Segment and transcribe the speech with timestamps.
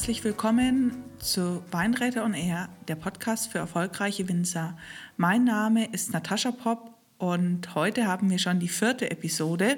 [0.00, 4.74] Herzlich willkommen zu Weinräte on Air, der Podcast für erfolgreiche Winzer.
[5.18, 9.76] Mein Name ist Natascha Popp und heute haben wir schon die vierte Episode.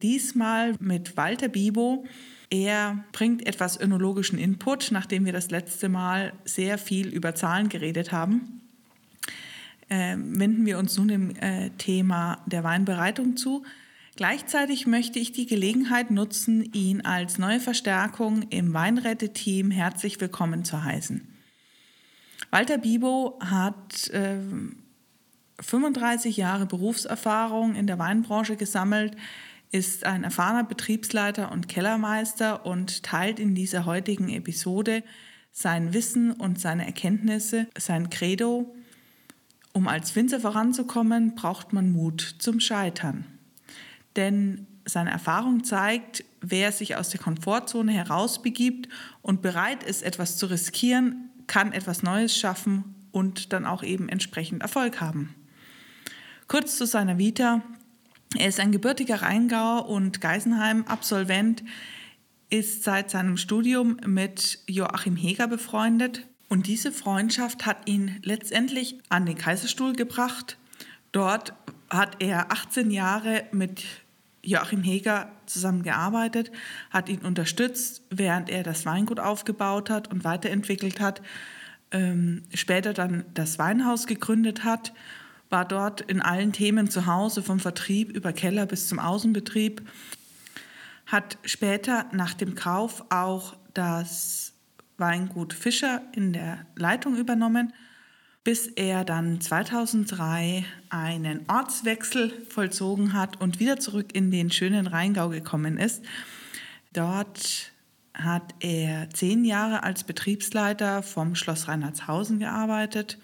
[0.00, 2.06] Diesmal mit Walter Bibo.
[2.48, 8.10] Er bringt etwas önologischen Input, nachdem wir das letzte Mal sehr viel über Zahlen geredet
[8.10, 8.62] haben.
[9.90, 13.64] Äh, wenden wir uns nun dem äh, Thema der Weinbereitung zu.
[14.14, 20.84] Gleichzeitig möchte ich die Gelegenheit nutzen, ihn als neue Verstärkung im Weinrette-Team herzlich willkommen zu
[20.84, 21.26] heißen.
[22.50, 24.36] Walter Bibo hat äh,
[25.60, 29.16] 35 Jahre Berufserfahrung in der Weinbranche gesammelt,
[29.70, 35.02] ist ein erfahrener Betriebsleiter und Kellermeister und teilt in dieser heutigen Episode
[35.52, 38.74] sein Wissen und seine Erkenntnisse, sein Credo.
[39.72, 43.31] Um als Winzer voranzukommen, braucht man Mut zum Scheitern
[44.16, 48.88] denn seine Erfahrung zeigt, wer sich aus der Komfortzone herausbegibt
[49.22, 54.62] und bereit ist, etwas zu riskieren, kann etwas Neues schaffen und dann auch eben entsprechend
[54.62, 55.34] Erfolg haben.
[56.48, 57.62] Kurz zu seiner Vita.
[58.36, 61.62] Er ist ein gebürtiger Rheingauer und Geisenheim-Absolvent,
[62.48, 69.24] ist seit seinem Studium mit Joachim Heger befreundet und diese Freundschaft hat ihn letztendlich an
[69.24, 70.58] den Kaiserstuhl gebracht.
[71.12, 71.54] Dort
[71.92, 73.84] hat er 18 Jahre mit
[74.42, 76.50] Joachim Heger zusammengearbeitet,
[76.90, 81.22] hat ihn unterstützt, während er das Weingut aufgebaut hat und weiterentwickelt hat,
[81.92, 84.92] ähm, später dann das Weinhaus gegründet hat,
[85.50, 89.82] war dort in allen Themen zu Hause, vom Vertrieb über Keller bis zum Außenbetrieb,
[91.06, 94.54] hat später nach dem Kauf auch das
[94.96, 97.72] Weingut Fischer in der Leitung übernommen
[98.44, 105.28] bis er dann 2003 einen Ortswechsel vollzogen hat und wieder zurück in den schönen Rheingau
[105.28, 106.02] gekommen ist.
[106.92, 107.72] Dort
[108.14, 113.18] hat er zehn Jahre als Betriebsleiter vom Schloss Reinhardshausen gearbeitet.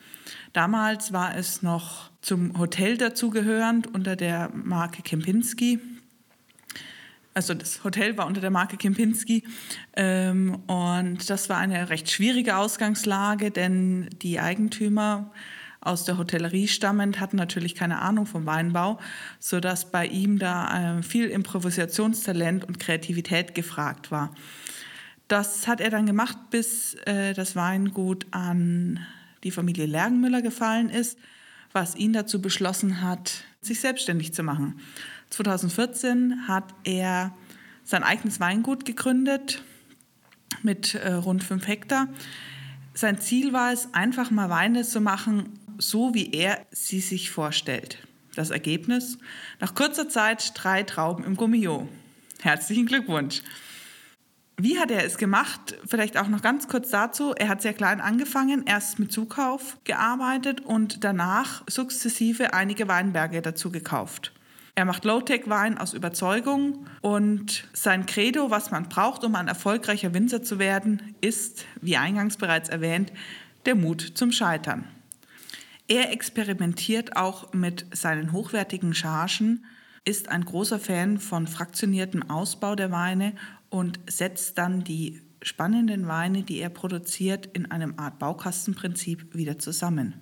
[0.52, 5.78] Damals war es noch zum Hotel dazugehörend unter der Marke Kempinski
[7.38, 9.44] also das Hotel war unter der Marke Kempinski
[9.94, 15.30] ähm, und das war eine recht schwierige Ausgangslage, denn die Eigentümer
[15.80, 18.98] aus der Hotellerie stammend hatten natürlich keine Ahnung vom Weinbau,
[19.38, 24.34] sodass bei ihm da äh, viel Improvisationstalent und Kreativität gefragt war.
[25.28, 29.06] Das hat er dann gemacht, bis äh, das Weingut an
[29.44, 31.16] die Familie Lergenmüller gefallen ist,
[31.72, 34.80] was ihn dazu beschlossen hat, sich selbstständig zu machen.
[35.30, 37.34] 2014 hat er
[37.84, 39.62] sein eigenes Weingut gegründet
[40.62, 42.08] mit äh, rund fünf Hektar.
[42.94, 47.98] Sein Ziel war es, einfach mal Weine zu machen, so wie er sie sich vorstellt.
[48.34, 49.18] Das Ergebnis?
[49.60, 51.88] Nach kurzer Zeit drei Trauben im Gummio.
[52.40, 53.42] Herzlichen Glückwunsch.
[54.60, 55.76] Wie hat er es gemacht?
[55.86, 57.32] Vielleicht auch noch ganz kurz dazu.
[57.32, 63.70] Er hat sehr klein angefangen, erst mit Zukauf gearbeitet und danach sukzessive einige Weinberge dazu
[63.70, 64.32] gekauft.
[64.74, 70.42] Er macht Low-Tech-Wein aus Überzeugung und sein Credo, was man braucht, um ein erfolgreicher Winzer
[70.42, 73.12] zu werden, ist, wie eingangs bereits erwähnt,
[73.64, 74.88] der Mut zum Scheitern.
[75.86, 79.64] Er experimentiert auch mit seinen hochwertigen Chargen,
[80.04, 83.34] ist ein großer Fan von fraktioniertem Ausbau der Weine
[83.70, 90.14] und setzt dann die spannenden Weine, die er produziert, in einem Art Baukastenprinzip wieder zusammen.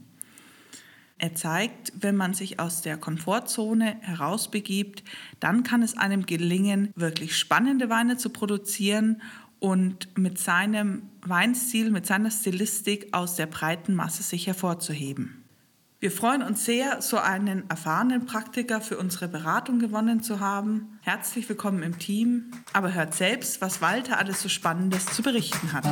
[1.19, 5.03] Er zeigt, wenn man sich aus der Komfortzone herausbegibt,
[5.41, 9.23] dann kann es einem gelingen, wirklich spannende Weine zu produzieren
[9.59, 15.46] und mit seinem Weinstil, mit seiner Stilistik aus der breiten Masse sich hervorzuheben.
[15.99, 20.99] Wir freuen uns sehr, so einen erfahrenen Praktiker für unsere Beratung gewonnen zu haben.
[21.01, 25.87] Herzlich willkommen im Team, aber hört selbst, was Walter alles so Spannendes zu berichten hat.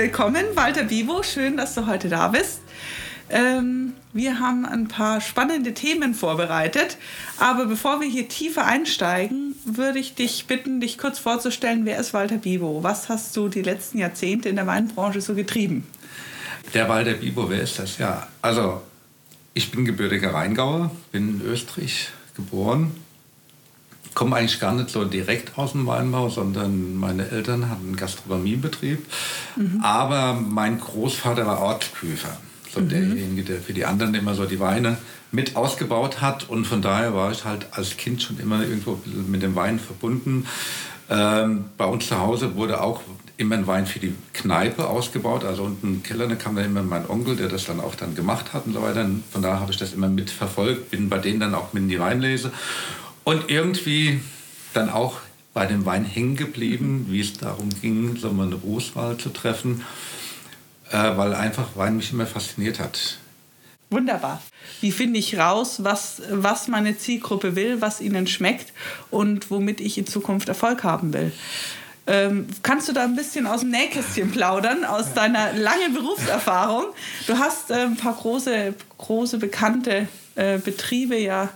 [0.00, 1.22] Willkommen, Walter Bibo.
[1.22, 2.62] Schön, dass du heute da bist.
[3.28, 6.96] Ähm, wir haben ein paar spannende Themen vorbereitet.
[7.38, 11.84] Aber bevor wir hier tiefer einsteigen, würde ich dich bitten, dich kurz vorzustellen.
[11.84, 12.82] Wer ist Walter Bibo?
[12.82, 15.86] Was hast du die letzten Jahrzehnte in der Weinbranche so getrieben?
[16.72, 17.98] Der Walter Bibo, wer ist das?
[17.98, 18.80] Ja, also
[19.52, 22.96] ich bin gebürtiger Rheingauer, bin in Österreich geboren,
[24.14, 29.04] komme eigentlich gar nicht so direkt aus dem Weinbau, sondern meine Eltern hatten einen Gastronomiebetrieb.
[29.56, 29.80] Mhm.
[29.82, 32.36] Aber mein Großvater war Ortsprüfer.
[32.72, 32.88] So mhm.
[32.88, 34.98] derjenige, der für die anderen immer so die Weine
[35.32, 36.48] mit ausgebaut hat.
[36.48, 40.46] Und von daher war ich halt als Kind schon immer irgendwo mit dem Wein verbunden.
[41.08, 43.00] Ähm, bei uns zu Hause wurde auch
[43.36, 45.44] immer ein Wein für die Kneipe ausgebaut.
[45.44, 48.14] Also unten im Keller da kam dann immer mein Onkel, der das dann auch dann
[48.14, 49.04] gemacht hat und so weiter.
[49.04, 51.88] Und von daher habe ich das immer mitverfolgt, bin bei denen dann auch mit in
[51.88, 52.52] die Weinlese.
[53.24, 54.20] Und irgendwie
[54.72, 55.18] dann auch
[55.52, 59.84] bei dem Wein hängen geblieben, wie es darum ging, so eine Berufswahl zu treffen,
[60.90, 63.18] äh, weil einfach Wein mich immer fasziniert hat.
[63.90, 64.40] Wunderbar.
[64.80, 68.72] Wie finde ich raus, was, was meine Zielgruppe will, was ihnen schmeckt
[69.10, 71.32] und womit ich in Zukunft Erfolg haben will?
[72.06, 76.86] Ähm, kannst du da ein bisschen aus dem Nähkästchen plaudern, aus deiner langen Berufserfahrung?
[77.26, 81.48] Du hast äh, ein paar große, große bekannte äh, Betriebe ja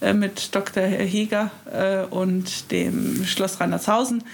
[0.00, 0.82] mit Dr.
[0.82, 4.24] Heger äh, und dem Schloss Rheinlandshausen,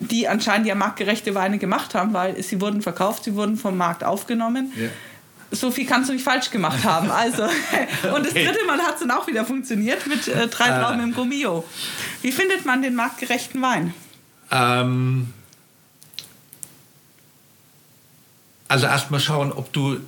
[0.00, 4.04] die anscheinend ja marktgerechte Weine gemacht haben, weil sie wurden verkauft, sie wurden vom Markt
[4.04, 4.72] aufgenommen.
[4.76, 4.88] Ja.
[5.50, 7.10] So viel kannst du nicht falsch gemacht haben.
[7.10, 7.44] Also,
[8.14, 10.80] und das dritte Mal hat es dann auch wieder funktioniert mit äh, drei äh.
[10.80, 11.64] Trauben im Gummio.
[12.22, 13.94] Wie findet man den marktgerechten Wein?
[14.50, 15.32] Ähm,
[18.68, 20.00] also erstmal schauen, ob du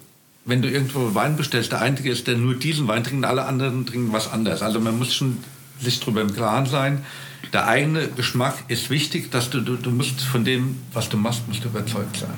[0.49, 3.85] wenn du irgendwo Wein bestellst, der Einzige ist, der nur diesen Wein trinkt, alle anderen
[3.85, 4.63] trinken was anderes.
[4.63, 5.37] Also man muss schon
[5.79, 7.05] sich darüber im Klaren sein.
[7.53, 11.47] Der eigene Geschmack ist wichtig, dass du, du, du musst von dem, was du machst,
[11.49, 12.35] musst du überzeugt sein.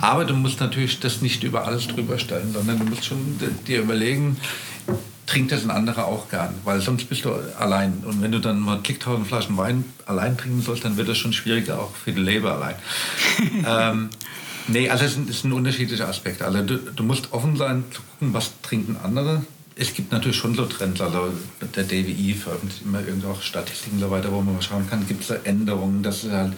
[0.00, 3.82] Aber du musst natürlich das nicht über alles drüber stellen, sondern du musst schon dir
[3.82, 4.36] überlegen,
[5.26, 8.02] trinkt das ein anderer auch gern, weil sonst bist du allein.
[8.04, 11.32] Und wenn du dann mal klicktausend Flaschen Wein allein trinken sollst, dann wird das schon
[11.32, 12.74] schwieriger, auch für die Leber allein.
[13.66, 14.10] ähm,
[14.68, 16.42] Nee, also es ist ein, ist unterschiedlicher Aspekt.
[16.42, 19.42] Also du, du, musst offen sein zu gucken, was trinken andere.
[19.76, 21.00] Es gibt natürlich schon so Trends.
[21.00, 21.32] Also
[21.74, 25.22] der DWI veröffentlicht immer irgendwelche Statistiken und so weiter, wo man mal schauen kann, gibt
[25.22, 26.02] es da Änderungen.
[26.02, 26.52] Das halt,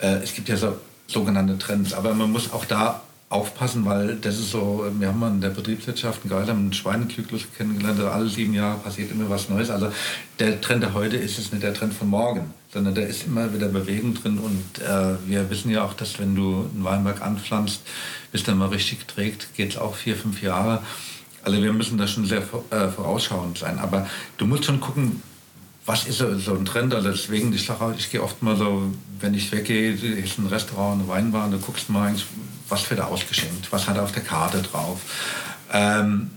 [0.00, 0.76] äh, es gibt ja so
[1.06, 1.92] sogenannte Trends.
[1.92, 3.02] Aber man muss auch da
[3.32, 8.28] aufpassen, weil das ist so, wir haben in der Betriebswirtschaft einen geheimen Schweinezyklus kennengelernt, alle
[8.28, 9.70] sieben Jahre passiert immer was Neues.
[9.70, 9.90] Also
[10.38, 13.52] der Trend der heute ist jetzt nicht der Trend von morgen, sondern da ist immer
[13.54, 17.80] wieder Bewegung drin und äh, wir wissen ja auch, dass wenn du einen Weinberg anpflanzt,
[18.32, 20.82] bis der mal richtig trägt, geht es auch vier, fünf Jahre.
[21.42, 24.06] Also wir müssen da schon sehr äh, vorausschauend sein, aber
[24.36, 25.22] du musst schon gucken,
[25.84, 26.94] was ist so, ein Trend?
[26.94, 31.00] Also deswegen, ich sage ich gehe oft mal so, wenn ich weggehe, ist ein Restaurant,
[31.00, 32.14] eine Weinbar, und du guckst mal
[32.68, 35.00] was wird da ausgeschenkt, was hat er auf der Karte drauf.
[35.72, 36.30] Ähm,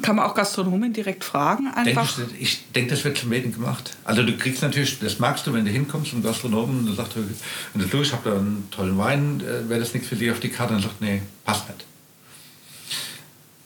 [0.00, 1.68] kann man auch Gastronomen direkt fragen?
[1.68, 2.16] Einfach?
[2.16, 3.94] Denk ich, denke, das wird zum Medien gemacht.
[4.04, 7.12] Also du kriegst natürlich, das magst du, wenn du hinkommst und Gastronomen und du sagst,
[7.16, 10.40] wenn du ich habe da einen tollen Wein, äh, wäre das nichts für dich auf
[10.40, 10.74] die Karte?
[10.74, 11.84] Und dann sagt, nee, passt nicht.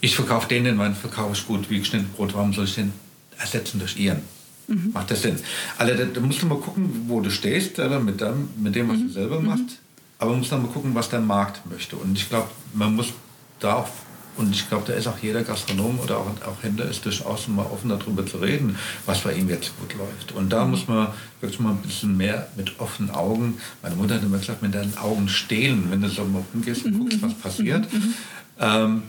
[0.00, 2.92] Ich verkaufe den, den Wein verkaufe ich gut, wie geschnitten Brot, warum soll ich den
[3.38, 4.22] ersetzen durch ihren?
[4.66, 4.90] Mhm.
[4.92, 5.36] Macht das Sinn?
[5.78, 8.98] Also da, da, musst du mal gucken, wo du stehst, mit dem, mit dem was
[8.98, 9.06] mhm.
[9.06, 9.78] du selber machst.
[10.18, 10.22] Mhm.
[10.22, 11.96] Aber man muss dann mal gucken, was der Markt möchte.
[11.96, 13.12] Und ich glaube, man muss
[13.60, 13.88] da auch,
[14.36, 17.64] und ich glaube, da ist auch jeder Gastronom oder auch, auch Händler ist durchaus mal
[17.66, 18.76] offen darüber zu reden,
[19.06, 20.32] was bei ihm jetzt gut läuft.
[20.32, 20.72] Und da mhm.
[20.72, 21.08] muss man
[21.40, 24.96] wirklich mal ein bisschen mehr mit offenen Augen, meine Mutter hat immer gesagt, mit deinen
[24.98, 27.90] Augen stehlen, wenn du so mal hingehst und guckst, was passiert.
[27.92, 28.14] Mhm.
[28.60, 29.02] Ähm,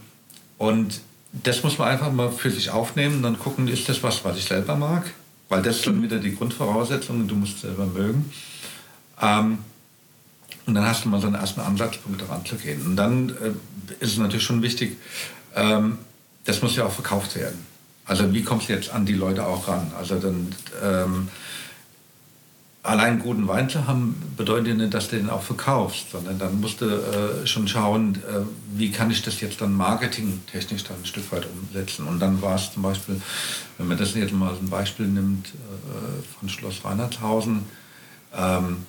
[0.57, 1.01] und
[1.31, 4.37] das muss man einfach mal für sich aufnehmen und dann gucken, ist das was, was
[4.37, 5.11] ich selber mag?
[5.49, 8.31] Weil das ist dann wieder die Grundvoraussetzung, du musst selber mögen.
[9.21, 9.59] Ähm,
[10.67, 12.85] und dann hast du mal so einen ersten Ansatzpunkt daran zu gehen.
[12.85, 14.97] Und dann äh, ist es natürlich schon wichtig,
[15.55, 15.97] ähm,
[16.43, 17.65] das muss ja auch verkauft werden.
[18.05, 19.91] Also wie kommst du jetzt an die Leute auch ran?
[19.97, 21.29] Also dann ähm,
[22.83, 26.81] allein guten Wein zu haben, bedeutet nicht, dass du den auch verkaufst, sondern dann musst
[26.81, 28.41] du äh, schon schauen, äh,
[28.77, 32.07] wie kann ich das jetzt dann marketingtechnisch dann ein Stück weit umsetzen.
[32.07, 33.21] Und dann war es zum Beispiel,
[33.77, 37.63] wenn man das jetzt mal als ein Beispiel nimmt, äh, von Schloss Reinhardshausen,
[38.35, 38.85] ähm,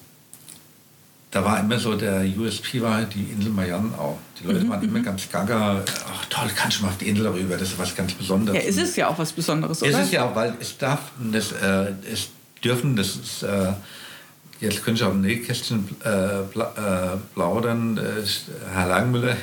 [1.31, 4.19] da war immer so, der USP war die Insel Marianenau.
[4.41, 5.05] Die Leute mhm, waren immer mhm.
[5.05, 8.15] ganz gaga, ach toll, kannst du mal auf die Insel rüber, das ist was ganz
[8.15, 8.63] Besonderes.
[8.63, 9.91] Ja, ist es ja auch was Besonderes, oder?
[9.91, 12.31] Ist es ja auch, weil es darf, das, äh, es
[12.65, 13.73] dürfen, das ist, äh,
[14.61, 16.45] jetzt könnte ich auf dem Nähkästchen äh, äh,
[17.35, 19.37] plaudern, äh, Herr Langmüller,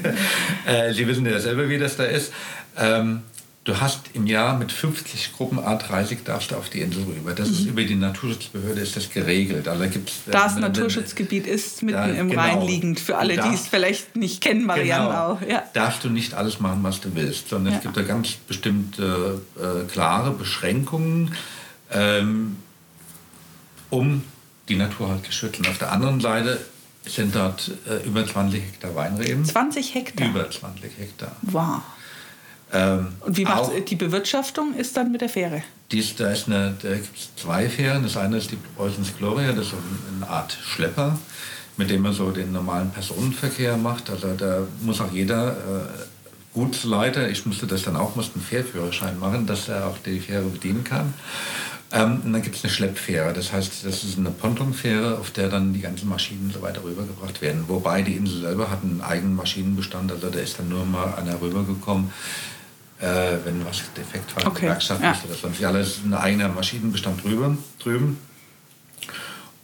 [0.66, 2.32] äh, Sie wissen ja selber, wie das da ist.
[2.78, 3.22] Ähm,
[3.66, 7.32] Du hast im Jahr mit 50 Gruppen A30 darfst du auf die Insel rüber.
[7.32, 7.54] Das mhm.
[7.54, 9.66] ist über die Naturschutzbehörde ist das geregelt.
[9.66, 12.42] Also gibt's, das äh, Naturschutzgebiet ist mitten da, im genau.
[12.42, 15.38] Rhein liegend, für alle, die es vielleicht nicht kennen, Marianenau.
[15.40, 15.64] Genau, ja.
[15.72, 17.78] Darfst du nicht alles machen, was du willst, sondern ja.
[17.78, 21.34] es gibt da ganz bestimmte äh, klare Beschränkungen,
[21.90, 22.58] ähm,
[23.90, 24.22] um
[24.68, 25.66] die Natur halt zu schützen.
[25.66, 26.60] Auf der anderen Seite
[27.04, 29.44] sind dort äh, über 20 Hektar Weinreben.
[29.44, 30.28] 20 Hektar?
[30.28, 31.34] Über 20 Hektar.
[31.42, 31.82] Wow.
[32.72, 35.62] Ähm, und wie macht die Bewirtschaftung ist dann mit der Fähre?
[35.92, 38.02] Dies, da ist eine, da gibt es zwei Fähren.
[38.02, 39.74] Das eine ist die Preußens Gloria, das ist
[40.16, 41.18] eine Art Schlepper,
[41.76, 44.10] mit dem man so den normalen Personenverkehr macht.
[44.10, 45.54] Also da muss auch jeder äh,
[46.54, 50.44] Gutsleiter, ich musste das dann auch, musste einen Fährführerschein machen, dass er auch die Fähre
[50.44, 51.14] bedienen kann.
[51.92, 53.32] Ähm, und dann gibt es eine Schleppfähre.
[53.32, 57.40] Das heißt, das ist eine Pontonfähre, auf der dann die ganzen Maschinen so weiter rübergebracht
[57.42, 57.64] werden.
[57.68, 60.10] Wobei die Insel selber hat einen eigenen Maschinenbestand.
[60.10, 62.10] Also da ist dann nur mal einer rübergekommen,
[63.00, 64.66] äh, wenn was defekt war, okay.
[64.66, 65.16] Werkstatt ja.
[65.24, 65.60] oder sonst.
[65.60, 68.18] Ist ein eigener Maschinenbestand drüber, drüben.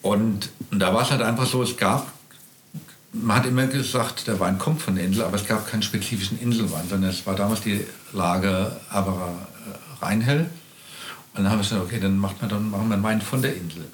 [0.03, 2.13] Und, und da war es halt einfach so, es gab
[3.13, 6.41] man hat immer gesagt, der Wein kommt von der Insel, aber es gab keinen spezifischen
[6.41, 9.35] Inselwein, sondern es war damals die Lage aber
[10.01, 10.47] äh, Rheinhell.
[11.35, 13.43] Und dann haben wir gesagt, okay, dann, macht man, dann machen wir einen Wein von
[13.43, 13.85] der Insel.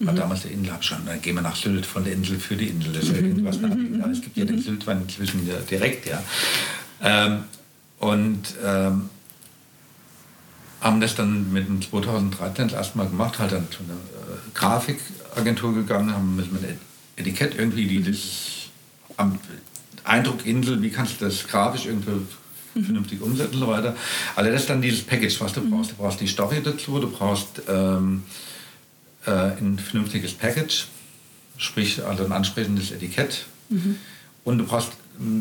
[0.00, 0.16] War mhm.
[0.16, 1.08] damals der Inselabstand.
[1.08, 2.92] Dann gehen wir nach Sylt von der Insel für die Insel.
[2.92, 4.02] Das ja irgendwas mhm.
[4.12, 6.22] Es gibt ja den Syltwein inzwischen ja direkt, ja.
[7.02, 7.44] Ähm,
[7.98, 9.10] und ähm,
[10.80, 14.38] haben das dann mit dem 2013 das erste Mal gemacht, halt dann zu einer äh,
[14.54, 16.62] Grafikagentur gegangen, haben mit, mit
[17.16, 18.70] Etikett irgendwie, die das
[19.16, 19.38] am
[20.04, 22.26] Eindruck Insel, wie kannst du das grafisch irgendwie
[22.84, 23.96] vernünftig umsetzen und so weiter.
[24.34, 25.70] Also das ist dann dieses Package, was du mhm.
[25.70, 25.92] brauchst.
[25.92, 28.22] Du brauchst die Story dazu, du brauchst ähm,
[29.26, 30.86] äh, ein vernünftiges Package,
[31.56, 33.46] sprich also ein ansprechendes Etikett.
[33.68, 33.96] Mhm.
[34.44, 34.92] Und du brauchst,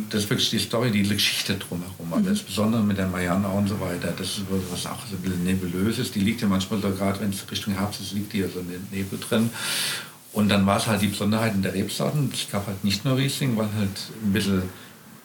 [0.09, 2.13] das ist wirklich die Story, die Geschichte drumherum.
[2.13, 5.21] Also das Besondere mit der Marianne und so weiter, das ist was auch so ein
[5.21, 6.15] bisschen nebulös ist.
[6.15, 8.59] Die liegt ja manchmal so, gerade wenn es Richtung Herbst ist, liegt die ja so
[8.59, 9.49] in den Nebel drin.
[10.31, 12.29] Und dann war es halt die Besonderheit in der Rebsorten.
[12.33, 14.63] Es gab halt nicht nur Riesling, weil halt ein bisschen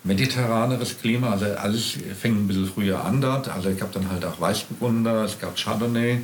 [0.03, 3.49] mediterraneres Klima, also alles fängt ein bisschen früher an dort.
[3.49, 6.21] Also es gab dann halt auch Weißburgunder, es gab Chardonnay,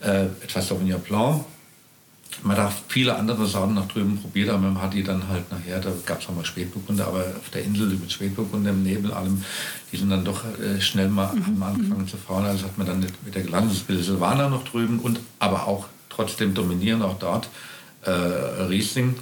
[0.00, 1.44] äh, etwas Sauvignon Blanc.
[2.42, 5.78] Man hat viele andere Sorten noch drüben probiert, aber man hat die dann halt nachher,
[5.80, 9.44] da gab es auch mal Spätburgunder, aber auf der Insel mit Spätburgunder im Nebel, allem,
[9.92, 11.62] die sind dann doch äh, schnell mal mhm.
[11.62, 12.46] angefangen zu fahren.
[12.46, 16.54] Also hat man dann mit der gelandet, das Silvaner noch drüben und aber auch trotzdem
[16.54, 17.48] dominieren auch dort
[18.02, 19.16] äh, Riesling.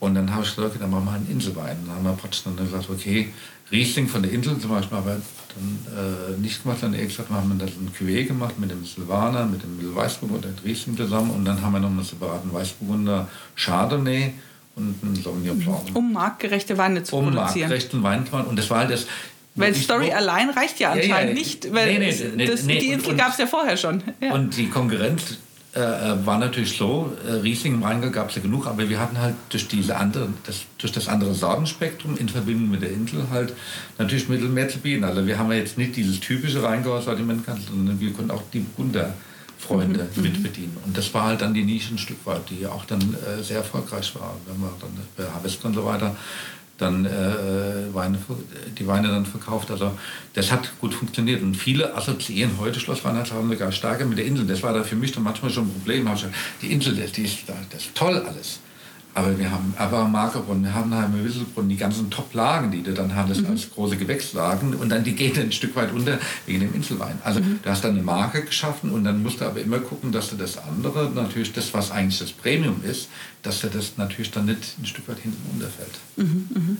[0.00, 1.76] Und dann habe ich gesagt, okay, dann machen wir einen Inselwein.
[1.86, 3.32] Dann haben wir praktisch dann gesagt, okay,
[3.70, 5.16] Riesling von der Insel zum Beispiel, aber
[5.54, 8.84] dann äh, nicht gemacht, sondern eher gesagt, haben wir dann ein Cuvée gemacht mit dem
[8.84, 11.30] Silvaner, mit dem Weißburgunder und Riesling zusammen.
[11.30, 14.32] Und dann haben wir noch einen separaten Weißburgunder Chardonnay
[14.76, 15.80] und einen Sauvignon Blanc.
[15.94, 17.46] Um marktgerechte Weine zu um produzieren.
[17.46, 18.46] Um marktgerechten Wein zu machen.
[18.46, 19.06] Und das war halt das...
[19.54, 22.90] Weil Story allein reicht ja anscheinend ja, ja, nicht, weil nee, nee, nee, das, die
[22.90, 24.04] Insel gab es ja vorher schon.
[24.20, 24.32] Ja.
[24.32, 25.38] Und die Konkurrenz
[25.78, 28.98] äh, äh, war natürlich so, äh, Riesling im Rheingau gab es ja genug, aber wir
[28.98, 33.28] hatten halt durch, diese andere, das, durch das andere Sortenspektrum in Verbindung mit der Insel
[33.30, 33.52] halt
[33.96, 35.04] natürlich Mittel mehr zu bieten.
[35.04, 38.42] Also wir haben ja jetzt nicht dieses typische Rheingauer Sortiment gehabt, sondern wir konnten auch
[38.52, 40.22] die Burgunder-Freunde mhm.
[40.22, 40.76] mit bedienen.
[40.84, 43.58] Und das war halt dann die Nische ein Stück weit, die auch dann äh, sehr
[43.58, 44.34] erfolgreich war.
[44.46, 46.16] Wenn wir dann bei Harvest und so weiter
[46.78, 48.18] dann äh, Weine,
[48.78, 49.70] die Weine dann verkauft.
[49.70, 49.92] Also
[50.34, 51.42] das hat gut funktioniert.
[51.42, 54.46] Und viele assoziieren heute Schloss Weinheitshafen sogar stärker mit der Insel.
[54.46, 56.08] Das war da für mich dann manchmal schon ein Problem.
[56.62, 58.60] Die Insel, die ist, das ist toll alles.
[59.18, 63.16] Aber wir haben aber Markerbrunnen, wir haben Heimer Wisselbrunnen, die ganzen Top-Lagen, die du dann
[63.16, 63.50] hattest mhm.
[63.50, 67.18] als große Gewächslagen und dann die gehen ein Stück weit unter wegen dem Inselwein.
[67.24, 67.58] Also mhm.
[67.60, 70.36] du hast dann eine Marke geschaffen und dann musst du aber immer gucken, dass du
[70.36, 73.08] das andere, natürlich das, was eigentlich das Premium ist,
[73.42, 75.98] dass du das natürlich dann nicht ein Stück weit hinten unterfällt.
[76.14, 76.76] Mhm, mhm.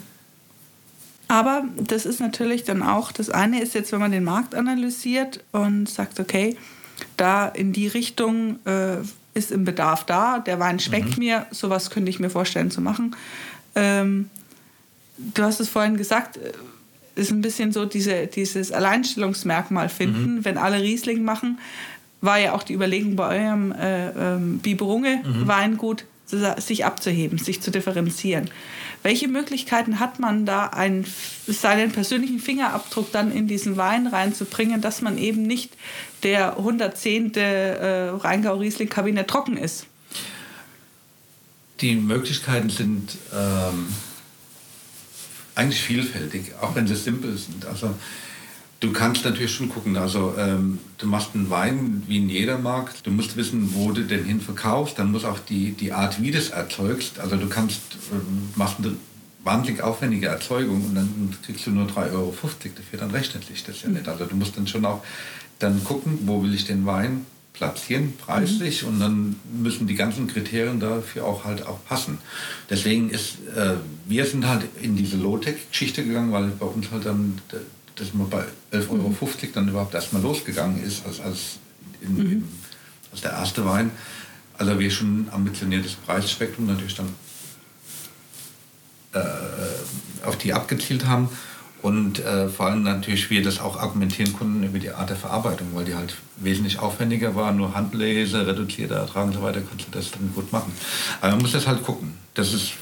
[1.27, 5.43] Aber das ist natürlich dann auch, das eine ist jetzt, wenn man den Markt analysiert
[5.51, 6.57] und sagt, okay,
[7.17, 8.99] da in die Richtung äh,
[9.39, 11.25] ist im Bedarf da, der Wein schmeckt mhm.
[11.25, 13.17] mir, sowas könnte ich mir vorstellen zu machen.
[13.75, 14.29] Ähm,
[15.17, 16.53] du hast es vorhin gesagt, äh,
[17.15, 20.45] ist ein bisschen so diese, dieses Alleinstellungsmerkmal finden, mhm.
[20.45, 21.59] wenn alle Riesling machen,
[22.21, 25.47] war ja auch die Überlegung bei eurem äh, ähm, Biberunge mhm.
[26.59, 28.51] Sich abzuheben, sich zu differenzieren.
[29.03, 31.07] Welche Möglichkeiten hat man da, einen,
[31.47, 35.73] seinen persönlichen Fingerabdruck dann in diesen Wein reinzubringen, dass man eben nicht
[36.23, 37.35] der 110.
[37.35, 39.87] Äh, Rheingau-Riesling-Kabinett trocken ist?
[41.81, 43.87] Die Möglichkeiten sind ähm,
[45.55, 47.67] eigentlich vielfältig, auch wenn sie simpel sind.
[47.67, 47.95] Also
[48.81, 53.05] Du kannst natürlich schon gucken, also ähm, du machst einen Wein, wie in jeder Markt.
[53.05, 54.99] Du musst wissen, wo du den hin verkaufst.
[55.01, 57.19] Dann muss auch die, die Art, wie du es erzeugst.
[57.19, 57.81] Also du kannst,
[58.13, 58.95] ähm, machst eine
[59.43, 62.99] wahnsinnig aufwendige Erzeugung und dann kriegst du nur 3,50 Euro dafür.
[63.01, 64.07] Dann rechnet sich das ja nicht.
[64.07, 65.03] Also du musst dann schon auch
[65.59, 68.83] dann gucken, wo will ich den Wein platzieren, preislich.
[68.83, 68.89] Mhm.
[68.89, 72.19] Und dann müssen die ganzen Kriterien dafür auch halt auch passen.
[72.71, 73.75] Deswegen ist, äh,
[74.07, 77.39] wir sind halt in diese Low-Tech-Geschichte gegangen, weil bei uns halt dann
[77.99, 79.15] dass man bei 11,50 Euro
[79.55, 81.59] dann überhaupt erstmal losgegangen ist, als, als,
[82.01, 82.33] in, mhm.
[82.33, 82.49] in,
[83.13, 83.91] als der erste Wein.
[84.57, 87.09] Also wir schon ein ambitioniertes Preisspektrum natürlich dann
[89.13, 91.29] äh, auf die abgezielt haben.
[91.81, 95.69] Und äh, vor allem natürlich wir das auch argumentieren konnten über die Art der Verarbeitung,
[95.75, 99.91] weil die halt wesentlich aufwendiger war, nur Handlese, reduzierter Ertrag und so weiter, kannst du
[99.93, 100.73] das dann gut machen.
[101.21, 102.15] Aber man muss das halt gucken.
[102.35, 102.73] Das ist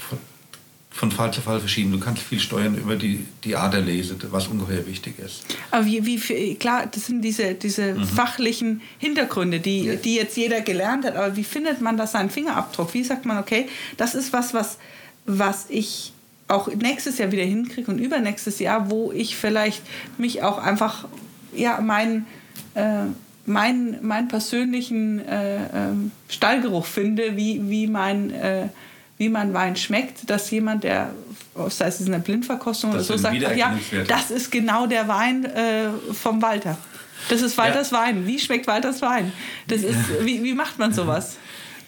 [0.97, 1.93] von Fall zu Fall verschieden.
[1.93, 5.45] Du kannst viel steuern über die, die Art der Lese, was ungeheuer wichtig ist.
[5.71, 8.05] Aber wie, wie klar, das sind diese, diese mhm.
[8.05, 9.95] fachlichen Hintergründe, die, ja.
[9.97, 11.15] die jetzt jeder gelernt hat.
[11.15, 12.95] Aber wie findet man das seinen Fingerabdruck?
[12.95, 14.79] Wie sagt man, okay, das ist was, was,
[15.27, 16.15] was ich
[16.49, 19.83] auch nächstes Jahr wieder hinkriege und übernächstes Jahr, wo ich vielleicht
[20.17, 21.07] mich auch einfach,
[21.55, 22.25] ja, mein,
[22.75, 23.05] äh,
[23.45, 25.69] mein, mein persönlichen äh, äh,
[26.31, 28.69] Stallgeruch finde, wie, wie mein äh,
[29.19, 31.11] wie man Wein schmeckt, dass jemand, der,
[31.69, 35.09] sei es in der Blindverkostung das oder so, sagt, ach ja, das ist genau der
[35.09, 36.77] Wein äh, vom Walter.
[37.29, 37.99] Das ist Walters ja.
[37.99, 38.27] Wein.
[38.27, 39.33] Wie schmeckt Walters Wein?
[39.69, 41.39] Das ist, wie, wie macht man sowas?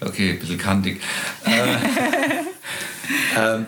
[0.01, 1.01] Okay, ein bisschen kantig.
[1.45, 1.75] äh,
[3.57, 3.65] äh,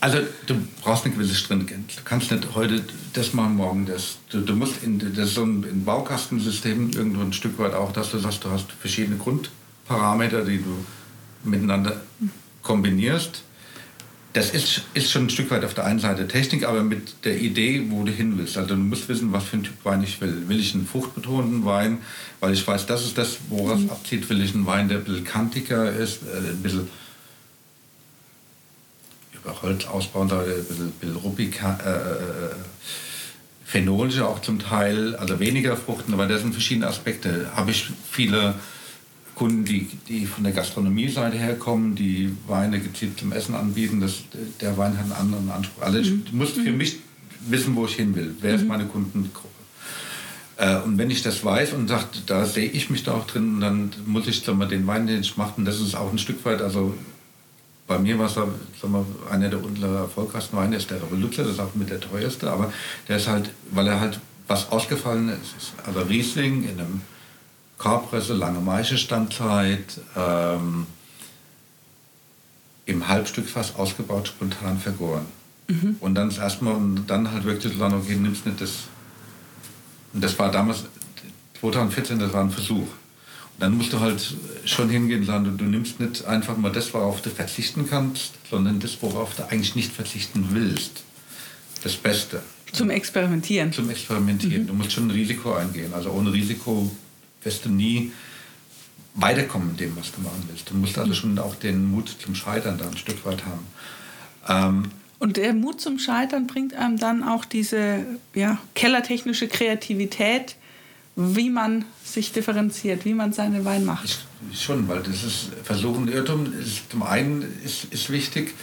[0.00, 1.96] also du brauchst eine gewisse Stringenz.
[1.96, 4.18] Du kannst nicht heute das machen, morgen das.
[4.30, 8.10] Du, du musst in, das so ein, ein Baukastensystem irgendwo ein Stück weit auch, dass
[8.10, 10.84] du sagst, du hast verschiedene Grundparameter, die du
[11.44, 12.00] miteinander
[12.64, 13.44] kombinierst,
[14.34, 17.40] das ist, ist schon ein Stück weit auf der einen Seite Technik, aber mit der
[17.40, 18.58] Idee, wo du hin willst.
[18.58, 20.48] Also du musst wissen, was für ein Typ Wein ich will.
[20.48, 21.98] Will ich einen fruchtbetonten Wein,
[22.40, 23.90] weil ich weiß, das ist das, woraus mhm.
[23.90, 24.28] abzieht.
[24.28, 26.88] Will ich einen Wein, der ein bisschen kantiger ist, äh, ein bisschen
[29.34, 32.54] über Holz ausbauen, ein bisschen, bisschen ruppig, äh, äh, äh,
[33.64, 37.50] phenolischer auch zum Teil, also weniger Fruchten, aber das sind verschiedene Aspekte.
[37.54, 38.54] Habe ich viele
[39.34, 44.00] Kunden, die, die von der Gastronomie-Seite herkommen, die Weine gezielt zum Essen anbieten.
[44.00, 44.22] Das,
[44.60, 45.82] der Wein hat einen anderen Anspruch.
[45.82, 46.24] Also ich mhm.
[46.32, 46.76] muss für mhm.
[46.76, 46.98] mich
[47.48, 48.34] wissen, wo ich hin will.
[48.40, 48.58] Wer mhm.
[48.58, 49.48] ist meine Kundengruppe?
[50.56, 53.60] Äh, und wenn ich das weiß und sage, da sehe ich mich da auch drin,
[53.60, 56.18] dann muss ich sag mal, den Wein, den ich mache, und das ist auch ein
[56.18, 56.94] Stück weit, also
[57.86, 58.46] bei mir war es sag
[58.88, 62.72] mal, einer der erfolgreichsten Weine, ist der Revoluzer, das ist auch mit der teuerste, aber
[63.08, 65.74] der ist halt, weil er halt was ausgefallen ist.
[65.86, 67.00] Also Riesling in einem
[67.84, 70.86] Korpresse, lange Maischestandzeit, ähm,
[72.86, 75.26] im Halbstückfass ausgebaut, spontan vergoren.
[75.68, 75.96] Mhm.
[76.00, 78.84] Und dann erstmal und dann halt wirklich zu sagen, okay, nimmst nicht das.
[80.14, 80.84] Und das war damals,
[81.60, 82.78] 2014, das war ein Versuch.
[82.78, 86.72] Und dann musst du halt schon hingehen und sagen, du, du nimmst nicht einfach mal
[86.72, 91.02] das, worauf du verzichten kannst, sondern das, worauf du eigentlich nicht verzichten willst.
[91.82, 92.42] Das Beste.
[92.72, 93.72] Zum Experimentieren.
[93.72, 94.62] Zum Experimentieren.
[94.62, 94.68] Mhm.
[94.68, 95.92] Du musst schon ein Risiko eingehen.
[95.92, 96.90] Also ohne Risiko
[97.44, 98.12] wirst du nie
[99.14, 100.70] weiterkommen in dem, was du machen willst.
[100.70, 103.66] Du musst also schon auch den Mut zum Scheitern da ein Stück weit haben.
[104.48, 108.04] Ähm, und der Mut zum Scheitern bringt einem dann auch diese
[108.34, 110.56] ja, kellertechnische Kreativität,
[111.16, 114.26] wie man sich differenziert, wie man seinen Wein macht.
[114.52, 118.54] Schon, weil das ist Versuchen, Irrtum ist zum einen ist, ist wichtig,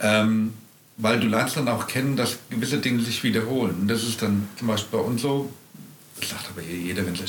[0.00, 0.52] ähm,
[0.96, 3.76] weil du lernst dann auch kennen, dass gewisse Dinge sich wiederholen.
[3.82, 5.50] Und das ist dann zum Beispiel bei uns so,
[6.20, 7.20] das sagt aber jeder, wenn es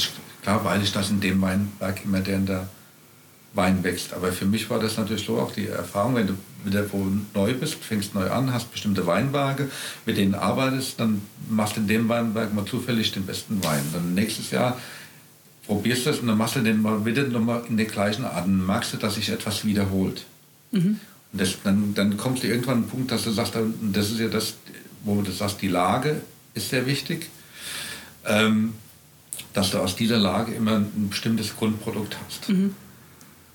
[0.43, 2.67] klar weiß ich, dass in dem Weinberg immer der in der
[3.53, 4.13] Wein wächst.
[4.13, 6.33] Aber für mich war das natürlich so auch die Erfahrung, wenn du
[6.65, 9.69] wieder wo neu bist, fängst neu an, hast bestimmte Weinberge,
[10.05, 13.83] mit denen arbeitest, dann machst du in dem Weinberg mal zufällig den besten Wein.
[13.93, 14.77] Dann nächstes Jahr
[15.67, 18.45] probierst du das und dann machst du den mal wieder nochmal in der gleichen Art.
[18.45, 20.25] Dann merkst du, dass sich etwas wiederholt.
[20.71, 20.99] Mhm.
[21.31, 24.19] Und das, dann, dann kommst du irgendwann an einen Punkt, dass du sagst, das ist
[24.19, 24.55] ja das,
[25.03, 26.21] wo du sagst, die Lage
[26.53, 27.29] ist sehr wichtig.
[28.25, 28.73] Ähm,
[29.53, 32.49] dass du aus dieser Lage immer ein bestimmtes Grundprodukt hast.
[32.49, 32.73] Mhm.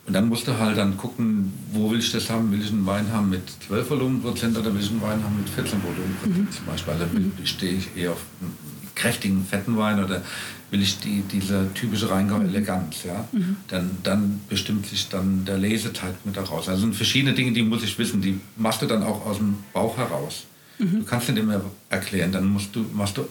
[0.07, 2.51] Und dann musst du halt dann gucken, wo will ich das haben?
[2.51, 5.51] Will ich einen Wein haben mit 12 Volumenprozent oder will ich einen Wein haben mit
[5.51, 6.51] 14 Volumenprozent mhm.
[6.51, 6.93] zum Beispiel?
[6.95, 7.33] Also mhm.
[7.45, 8.57] stehe ich eher auf einen
[8.95, 10.23] kräftigen, fetten Wein oder
[10.71, 13.05] will ich die, diese typische Rheingau-Eleganz?
[13.05, 13.29] Ja?
[13.33, 13.57] Mhm.
[13.69, 16.71] Dann, dann bestimmt sich dann der Leseteig mit daraus.
[16.71, 19.59] Also sind verschiedene Dinge, die muss ich wissen, die machst du dann auch aus dem
[19.75, 20.45] Bauch heraus.
[20.79, 21.01] Mhm.
[21.01, 21.61] Du kannst nicht immer
[21.91, 23.29] erklären, dann musst du, machst du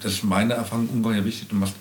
[0.00, 1.48] das ist meine Erfahrung ungeheuer wichtig.
[1.48, 1.74] Du machst,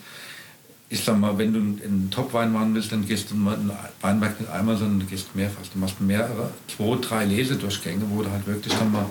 [0.90, 4.40] ich sag mal, wenn du einen Top-Wein machen willst, dann gehst du mal einen Weinberg
[4.40, 5.62] nicht einmal, sondern du gehst mehrfach.
[5.74, 9.06] Du machst mehrere, zwei, drei Lesedurchgänge, wo du halt wirklich dann mal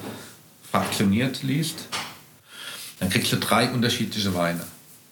[0.71, 1.89] fraktioniert liest.
[3.01, 4.65] Dann kriegst du drei unterschiedliche Weine.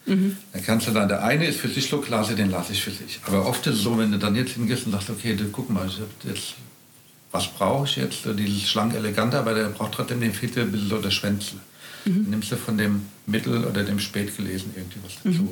[0.06, 0.36] Mhm.
[0.52, 2.90] Dann kannst du dann, der eine ist für sich so klasse, den lasse ich für
[2.90, 3.20] sich.
[3.26, 5.70] Aber oft ist es so, wenn du dann jetzt hingehst und sagst, okay, du, guck
[5.70, 6.54] mal, ich jetzt,
[7.30, 8.20] was brauche ich jetzt?
[8.24, 11.58] Dieses schlank elegante, aber der braucht trotzdem den Viertel, ein bisschen so der Schwänzle.
[12.04, 12.26] Mhm.
[12.30, 15.42] Nimmst du von dem Mittel- oder dem Spätgelesen irgendwie was dazu.
[15.42, 15.48] Mhm.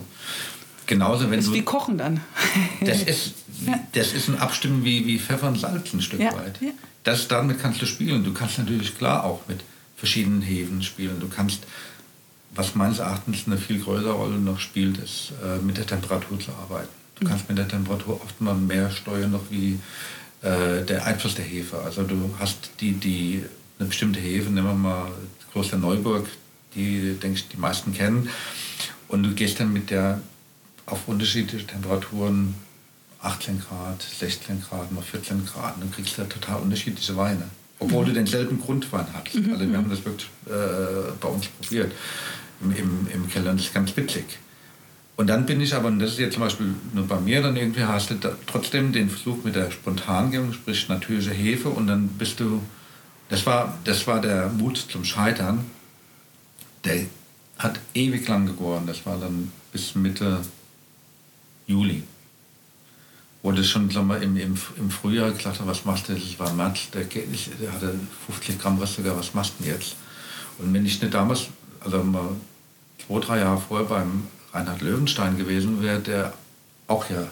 [0.86, 2.20] Genauso, wenn das ist du, wie Kochen dann.
[2.80, 3.34] das, ist,
[3.92, 6.32] das ist ein Abstimmen wie, wie Pfeffer und Salz ein Stück ja.
[6.32, 6.60] weit.
[6.60, 6.70] Ja.
[7.04, 8.24] Das, damit kannst du spielen.
[8.24, 9.60] Du kannst natürlich klar auch mit
[9.96, 11.20] verschiedenen Hefen spielen.
[11.20, 11.60] Du kannst,
[12.54, 16.50] was meines Erachtens eine viel größere Rolle noch spielt, ist äh, mit der Temperatur zu
[16.52, 16.88] arbeiten.
[17.20, 19.78] Du kannst mit der Temperatur oft mal mehr steuern noch wie
[20.42, 21.78] äh, der Einfluss der Hefe.
[21.78, 23.44] Also du hast die, die
[23.80, 25.10] eine bestimmte Hefe, nehmen wir mal
[25.52, 26.26] Kloster Neuburg,
[26.74, 28.28] die, denke ich, die meisten kennen.
[29.08, 30.20] Und du gehst dann mit der
[30.86, 32.54] auf unterschiedliche Temperaturen,
[33.22, 37.50] 18 Grad, 16 Grad, mal 14 Grad, und dann kriegst du da total unterschiedliche Weine.
[37.80, 38.08] obwohl mhm.
[38.08, 39.34] du denselben Grundwein hast.
[39.34, 39.52] Mhm.
[39.52, 41.92] Also wir haben das wirklich äh, bei uns probiert
[42.60, 44.24] im, im, im Keller und das ist ganz witzig.
[45.16, 47.56] Und dann bin ich aber, und das ist jetzt zum Beispiel nur bei mir, dann
[47.56, 48.14] irgendwie hast du
[48.46, 52.62] trotzdem den Versuch mit der Spontangebung, sprich natürliche Hefe und dann bist du,
[53.30, 55.64] das war, das war der Mut zum Scheitern,
[56.84, 57.06] der
[57.58, 60.40] hat ewig lang gegoren, das war dann bis Mitte
[61.66, 62.02] Juli.
[63.42, 66.52] Wo das schon sagen wir, im, im, im Frühjahr gesagt was machst du, das war
[66.52, 69.96] März, der, der hatte 50 Gramm Röstiger, was machst du denn jetzt?
[70.58, 71.46] Und wenn ich nicht damals,
[71.80, 72.36] also mal
[73.06, 76.34] zwei, drei Jahre vorher beim Reinhard Löwenstein gewesen wäre, der
[76.88, 77.28] auch ja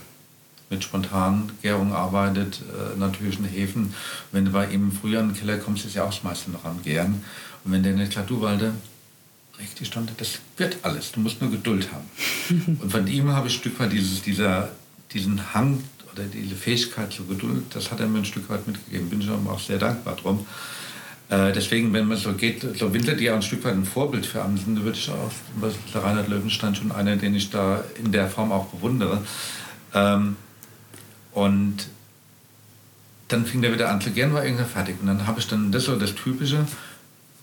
[0.71, 3.95] mit spontanen Gärung arbeitet, äh, natürlichen Hefen.
[4.33, 6.51] Wenn du bei ihm im Frühjahr in den Keller kommst, ist ja auch das meiste
[6.51, 7.25] noch am Gären.
[7.65, 8.73] Und wenn der nicht sagt, du Walde,
[9.59, 12.77] richtig Stunde, das wird alles, du musst nur Geduld haben.
[12.83, 14.71] Und von ihm habe ich ein Stück weit dieses, dieser,
[15.13, 19.09] diesen Hang oder diese Fähigkeit zur Geduld, das hat er mir ein Stück weit mitgegeben.
[19.09, 20.47] Bin ich auch sehr dankbar drum.
[21.31, 24.25] Äh, deswegen, wenn man so geht, so Winter, die auch ein Stück weit ein Vorbild
[24.25, 25.31] für andere sind, würde ich auch,
[25.93, 29.23] der Reinhard Löwenstein schon einer, den ich da in der Form auch bewundere.
[29.95, 30.37] Ähm,
[31.33, 31.89] und
[33.29, 34.97] dann fing der wieder an zu gern, war irgendwann fertig.
[35.01, 36.67] Und dann habe ich dann, das so das Typische,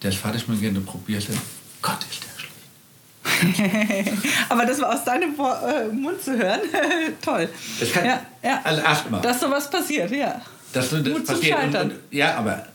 [0.02, 1.40] der ist fertig mit gehen, du probierst den,
[1.82, 4.12] Gott ist der schlecht.
[4.50, 6.62] Aber das war aus deinem äh, Mund zu hören,
[7.22, 7.50] toll.
[7.80, 8.62] Das kann, ja, ja.
[8.64, 9.22] Also erstmal.
[9.22, 10.42] Dass sowas passiert, ja.
[10.74, 11.64] Dass du das Mut passiert.
[11.64, 12.66] Und, und, ja, aber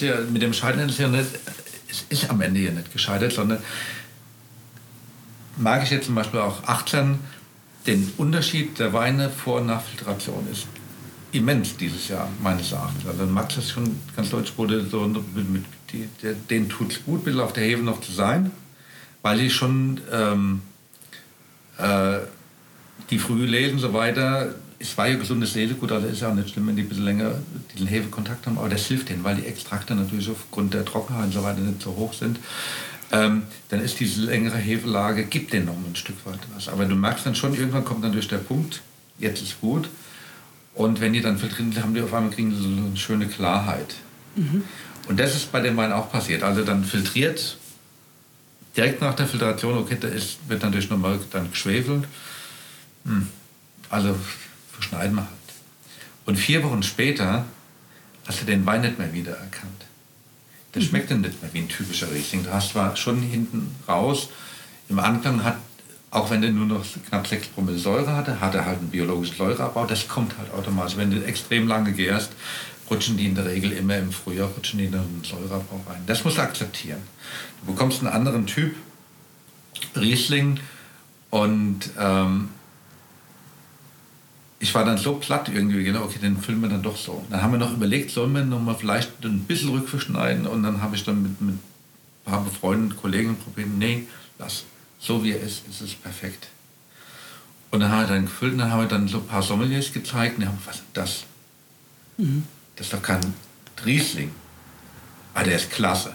[0.00, 1.26] ja, mit dem Scheitern ist ja nicht,
[1.88, 3.62] es ist am Ende ja nicht gescheitert, sondern
[5.56, 7.18] mag ich jetzt zum Beispiel auch 18,
[7.86, 10.66] den Unterschied der Weine vor und nach Filtration ist
[11.32, 13.06] immens dieses Jahr, meines Erachtens.
[13.06, 17.04] Also Max ist schon ganz deutsch wurde so mit, mit die, der, den tut es
[17.04, 18.50] gut, ein auf der Hefe noch zu sein,
[19.22, 20.62] weil ich schon ähm,
[21.78, 22.18] äh,
[23.10, 26.34] die früh lesen und so weiter es war ja gesundes Lesegut, also ist ja auch
[26.34, 27.34] nicht schlimm, wenn die ein bisschen länger
[27.72, 31.32] diesen Hefekontakt haben, aber das hilft denen, weil die Extrakte natürlich aufgrund der Trockenheit und
[31.32, 32.40] so weiter nicht so hoch sind.
[33.12, 36.68] Ähm, dann ist diese längere Hefelage, gibt denen noch ein Stück weit was.
[36.68, 38.80] Aber du merkst dann schon, irgendwann kommt natürlich der Punkt,
[39.18, 39.88] jetzt ist gut.
[40.74, 43.94] Und wenn die dann filtrieren, haben die auf einmal kriegen so eine schöne Klarheit.
[44.34, 44.64] Mhm.
[45.08, 46.42] Und das ist bei dem Wein auch passiert.
[46.42, 47.58] Also dann filtriert,
[48.76, 52.04] direkt nach der Filtration, okay, da ist, wird natürlich nochmal dann geschwefelt.
[53.04, 53.28] Hm.
[53.90, 54.16] Also
[54.80, 55.30] schneiden wir halt.
[56.24, 57.44] Und vier Wochen später
[58.26, 59.86] hast du den Wein nicht mehr wiedererkannt.
[60.74, 60.86] Der mhm.
[60.86, 62.44] schmeckt dann nicht mehr wie ein typischer Riesling.
[62.44, 64.28] Du hast zwar schon hinten raus,
[64.88, 65.56] im Anklang hat,
[66.10, 69.36] auch wenn der nur noch knapp 6 Promille Säure hatte, hat er halt einen biologischen
[69.36, 69.86] Säureabbau.
[69.86, 70.96] Das kommt halt automatisch.
[70.96, 72.32] Wenn du extrem lange gärst,
[72.90, 76.02] rutschen die in der Regel immer im Frühjahr, rutschen die in einen Säureabbau rein.
[76.06, 77.00] Das musst du akzeptieren.
[77.60, 78.74] Du bekommst einen anderen Typ
[79.96, 80.60] Riesling
[81.30, 82.50] und ähm,
[84.62, 87.24] ich war dann so platt irgendwie, genau, okay, den filmen wir dann doch so.
[87.30, 90.80] Dann haben wir noch überlegt, sollen wir noch mal vielleicht ein bisschen rückverschneiden und dann
[90.80, 91.60] habe ich dann mit, mit ein
[92.24, 94.06] paar befreundeten Kollegen probiert, nee,
[94.38, 94.62] lass,
[95.00, 96.46] so wie er ist, ist es perfekt.
[97.72, 99.92] Und dann haben wir dann gefüllt und dann haben wir dann so ein paar Sommeliers
[99.92, 101.24] gezeigt und die haben was ist das?
[102.18, 102.44] Mhm.
[102.76, 103.20] Das ist doch kein
[103.84, 104.30] Riesling.
[105.34, 106.14] Aber der ist klasse.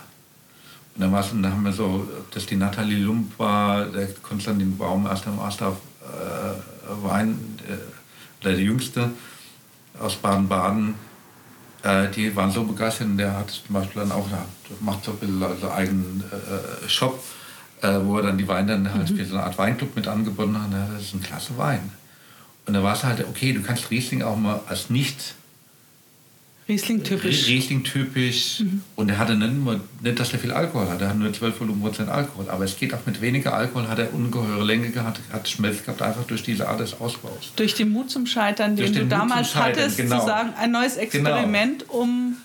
[0.95, 5.05] Und dann, und dann haben wir so, dass die Nathalie Lump war, der Konstantin Baum,
[5.05, 7.96] erster Master äh, Wein, äh,
[8.51, 9.11] der Jüngste
[9.99, 10.95] aus Baden-Baden,
[11.83, 14.27] äh, die waren so begeistert und der hat zum Beispiel dann auch,
[14.81, 17.23] macht so ein bisschen also eigenen äh, Shop,
[17.81, 19.17] äh, wo er dann die Weine dann halt mhm.
[19.17, 20.69] für so eine Art Weinclub mit angebunden hat.
[20.93, 21.91] Das ist ein klasse Wein.
[22.65, 25.35] Und da war es halt, okay, du kannst Riesling auch mal als nicht
[26.69, 27.47] Riesling-typisch.
[27.47, 28.59] Riesling-typisch.
[28.59, 28.81] Mhm.
[28.95, 31.61] Und er hatte nicht, nur, nicht, dass er viel Alkohol hat, er hat nur 12
[31.61, 32.49] Volumenprozent Alkohol.
[32.49, 36.01] Aber es geht auch mit weniger Alkohol, hat er ungeheure Länge gehabt, hat Schmelz gehabt,
[36.01, 37.53] einfach durch diese Art des Ausbaus.
[37.55, 40.19] Durch den Mut zum Scheitern, den, den du damals hattest, genau.
[40.19, 41.03] zu sagen, ein neues genau.
[41.03, 41.93] Experiment, genau.
[41.93, 42.37] um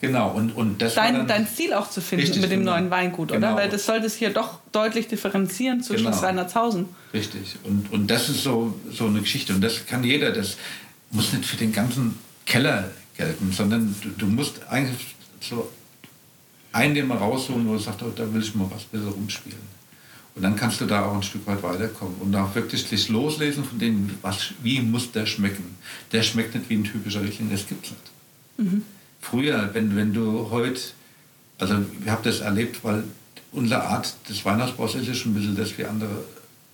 [0.00, 2.72] Genau, und, und das dein, dein Ziel auch zu finden mit dem genau.
[2.72, 3.48] neuen Weingut, genau.
[3.48, 3.56] oder?
[3.56, 6.18] Weil das sollte es hier doch deutlich differenzieren zwischen genau.
[6.18, 6.86] Reinhardshausen.
[7.12, 9.52] Richtig, und, und das ist so, so eine Geschichte.
[9.52, 10.56] Und das kann jeder, das
[11.10, 15.70] muss nicht für den ganzen Keller gelten, sondern du, du musst eigentlich so
[16.72, 19.80] einen den mal rausholen, wo du sagst, oh, da will ich mal was besser rumspielen.
[20.34, 23.64] Und dann kannst du da auch ein Stück weit weiterkommen und auch wirklich sich loslesen
[23.64, 25.76] von dem, was, wie muss der schmecken.
[26.12, 28.02] Der schmeckt nicht wie ein typischer Riesling, das gibt es nicht.
[28.56, 28.84] Mhm.
[29.20, 30.80] Früher, wenn, wenn du heute,
[31.58, 33.04] also ich habe das erlebt, weil
[33.52, 36.24] unsere Art des Weihnachtsbaus ist ja schon ein bisschen das wie andere,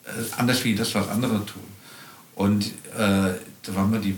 [0.05, 1.63] äh, anders wie das, was andere tun.
[2.35, 3.33] Und äh,
[3.63, 4.15] da waren wir die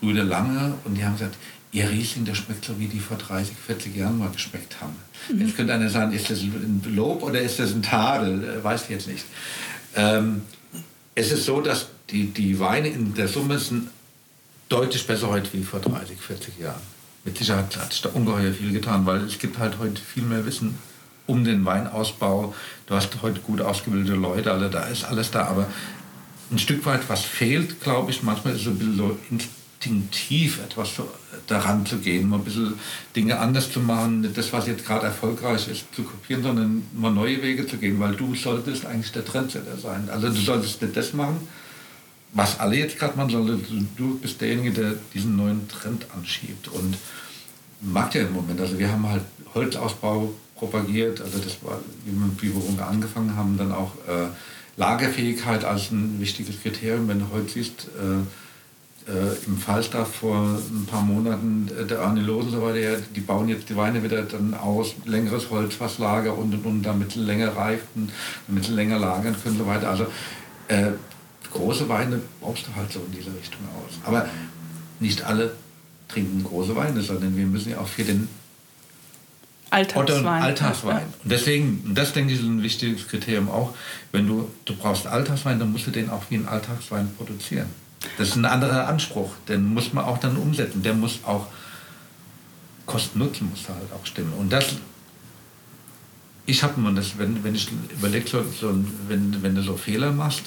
[0.00, 1.36] Brüder Lange und die haben gesagt,
[1.72, 4.96] ihr Riesling, der schmeckt so, wie die vor 30, 40 Jahren mal geschmeckt haben.
[5.30, 5.40] Mhm.
[5.40, 8.42] Jetzt könnte einer sagen, ist das ein Lob oder ist das ein Tadel?
[8.44, 9.24] Äh, weiß ich jetzt nicht.
[9.96, 10.42] Ähm,
[11.14, 13.88] es ist so, dass die, die Weine in der Summe sind
[14.68, 16.80] deutlich besser heute wie vor 30, 40 Jahren.
[17.24, 20.46] mit Sicherheit hat sich da ungeheuer viel getan, weil es gibt halt heute viel mehr
[20.46, 20.78] Wissen
[21.26, 22.54] um den Weinausbau.
[22.86, 25.66] Du hast heute gut ausgebildete Leute, also da ist alles da, aber
[26.50, 28.22] ein Stück weit was fehlt, glaube ich.
[28.22, 29.18] Manchmal ist es ein bisschen so
[29.78, 30.90] instinktiv etwas
[31.46, 32.74] daran zu gehen, mal ein bisschen
[33.14, 37.12] Dinge anders zu machen, nicht das, was jetzt gerade erfolgreich ist, zu kopieren, sondern mal
[37.12, 40.08] neue Wege zu gehen, weil du solltest eigentlich der Trendsetter sein.
[40.10, 41.36] Also du solltest nicht das machen,
[42.32, 46.68] was alle jetzt gerade machen, sondern du bist derjenige, der diesen neuen Trend anschiebt.
[46.68, 46.96] Und
[47.80, 48.60] macht ja im Moment.
[48.60, 49.22] Also wir haben halt
[49.54, 54.26] Holzausbau propagiert, also das war, wie wir angefangen haben, dann auch äh,
[54.76, 57.06] Lagerfähigkeit als ein wichtiges Kriterium.
[57.06, 58.24] Wenn du heute siehst, äh,
[59.08, 63.48] äh, im Falstaff vor ein paar Monaten, äh, der Arne Losen so weiter, die bauen
[63.48, 68.10] jetzt die Weine wieder dann aus, längeres Holzfasslager und und und, damit sie länger reifen,
[68.46, 69.88] damit sie länger lagern können und so weiter.
[69.88, 70.06] Also
[70.68, 70.90] äh,
[71.52, 73.98] große Weine brauchst du halt so in diese Richtung aus.
[74.04, 74.26] Aber
[75.00, 75.52] nicht alle
[76.08, 78.28] trinken große Weine, sondern wir müssen ja auch für den
[79.70, 80.42] Alltagswein.
[80.42, 80.96] Alltagswein.
[80.96, 81.02] Ja.
[81.22, 83.74] Und deswegen, und das denke ich ist ein wichtiges Kriterium auch,
[84.12, 87.68] wenn du, du brauchst Alltagswein, dann musst du den auch wie ein Alltagswein produzieren.
[88.16, 90.82] Das ist ein anderer Anspruch, den muss man auch dann umsetzen.
[90.82, 91.46] Der muss auch,
[92.86, 94.32] Kosten-Nutzen muss halt auch stimmen.
[94.34, 94.76] Und das,
[96.46, 98.44] ich habe mir das, wenn, wenn ich überlege, so,
[99.08, 100.44] wenn, wenn du so Fehler machst,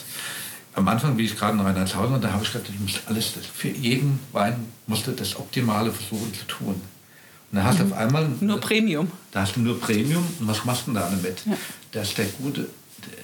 [0.74, 3.68] am Anfang, wie ich gerade in Rheinlandshausen, da habe ich gedacht, ich muss alles, für
[3.68, 6.76] jeden Wein musste das Optimale versuchen zu tun.
[6.76, 7.92] Und dann hast du mhm.
[7.92, 8.30] auf einmal...
[8.40, 9.12] Nur Premium.
[9.32, 11.46] Da hast du nur Premium und was machst du da damit?
[11.46, 11.58] Ja.
[11.92, 13.24] Das ist der gute, der,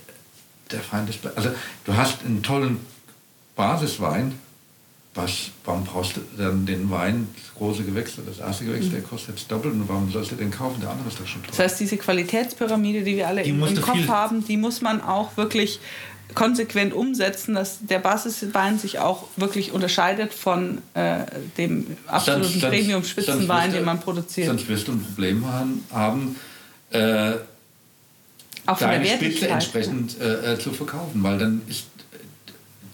[0.72, 1.18] der Feind des...
[1.36, 1.52] Also
[1.86, 2.80] du hast einen tollen
[3.58, 4.40] Basiswein,
[5.16, 8.92] was, warum brauchst du dann den Wein, das große Gewächs, das erste Gewächs, mhm.
[8.92, 10.80] der kostet jetzt doppelt und warum sollst du den kaufen?
[10.80, 11.50] Der andere ist doch schon toll.
[11.50, 15.02] Das heißt, diese Qualitätspyramide, die wir alle die im, im Kopf haben, die muss man
[15.02, 15.80] auch wirklich
[16.36, 21.26] konsequent umsetzen, dass der Basiswein sich auch wirklich unterscheidet von äh,
[21.58, 24.48] dem absoluten Premium-Spitzenwein, den man produziert.
[24.48, 25.44] Sonst wirst du ein Problem
[25.92, 26.36] haben,
[26.92, 27.34] äh,
[28.68, 31.86] auch deine Spitze entsprechend äh, äh, zu verkaufen, weil dann ist,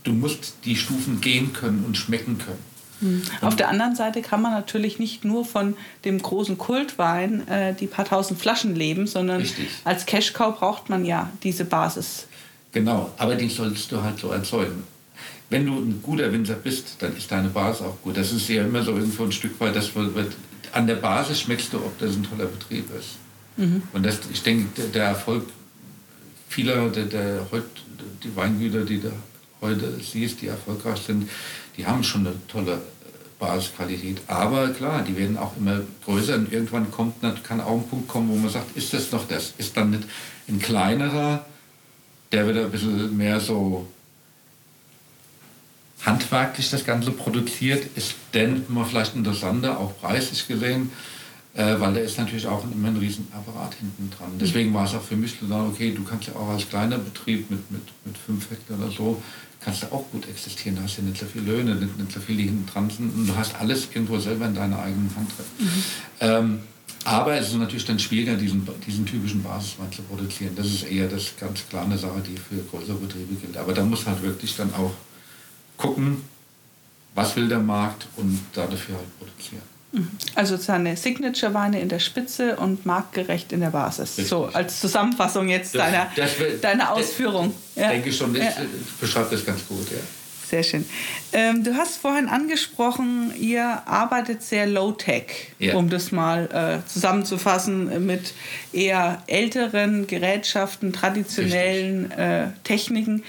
[0.03, 2.73] du musst die Stufen gehen können und schmecken können.
[2.99, 3.21] Hm.
[3.41, 7.87] Auf der anderen Seite kann man natürlich nicht nur von dem großen Kultwein äh, die
[7.87, 9.67] paar tausend Flaschen leben, sondern Richtig.
[9.83, 12.27] als Cash-Cow braucht man ja diese Basis.
[12.71, 14.83] Genau, aber die solltest du halt so erzeugen.
[15.49, 18.17] Wenn du ein guter Winzer bist, dann ist deine Basis auch gut.
[18.17, 20.33] Das ist ja immer so irgendwo ein Stück weit, das wird,
[20.71, 23.17] an der Basis schmeckst du, ob das ein toller Betrieb ist.
[23.57, 23.83] Mhm.
[23.93, 25.43] Und das, ich denke, der, Erfolg
[26.49, 27.45] vieler, der, der,
[28.23, 29.11] die Weingüter, die du
[29.63, 31.29] heute siehst, die erfolgreich sind,
[31.77, 32.79] die haben schon eine tolle
[33.39, 34.21] Basisqualität.
[34.27, 38.29] Aber klar, die werden auch immer größer und irgendwann kommt, kann auch ein Punkt kommen,
[38.29, 39.53] wo man sagt, ist das noch das?
[39.57, 40.03] Ist dann nicht
[40.47, 41.43] ein kleinerer
[42.33, 43.87] der wird ein bisschen mehr so
[46.01, 50.91] handwerklich das Ganze produziert, ist denn immer vielleicht interessanter, auch preislich gesehen,
[51.55, 54.31] äh, weil da ist natürlich auch immer ein Riesenapparat hinten dran.
[54.39, 56.97] Deswegen war es auch für mich zu sagen, okay, du kannst ja auch als kleiner
[56.97, 59.21] Betrieb mit, mit, mit fünf Hektar oder so,
[59.59, 62.19] kannst du auch gut existieren, du hast ja nicht so viele Löhne, nicht, nicht so
[62.19, 65.29] viele, die hinten dran sind und du hast alles irgendwo selber in deiner eigenen Hand
[65.37, 65.45] drin.
[65.59, 65.83] Mhm.
[66.19, 66.59] Ähm,
[67.05, 70.55] aber es ist natürlich dann schwieriger, diesen, diesen typischen Basiswein zu produzieren.
[70.55, 73.57] Das ist eher das ganz klar eine Sache, die für größere Betriebe gilt.
[73.57, 74.93] Aber da muss halt wirklich dann auch
[75.75, 76.23] gucken,
[77.13, 79.72] was will der Markt und dafür halt produzieren.
[80.35, 84.15] Also seine Signature-Weine in der Spitze und marktgerecht in der Basis.
[84.15, 87.53] So als Zusammenfassung jetzt das, deiner, das, deiner Ausführung.
[87.75, 87.89] Ich ja.
[87.89, 88.51] denke schon, das ja.
[88.99, 89.91] beschreibt das ganz gut.
[89.91, 89.97] Ja.
[90.49, 90.85] Sehr schön.
[91.31, 95.75] Ähm, du hast vorhin angesprochen, ihr arbeitet sehr low-tech, ja.
[95.75, 98.33] um das mal äh, zusammenzufassen, mit
[98.71, 103.23] eher älteren Gerätschaften, traditionellen äh, Techniken.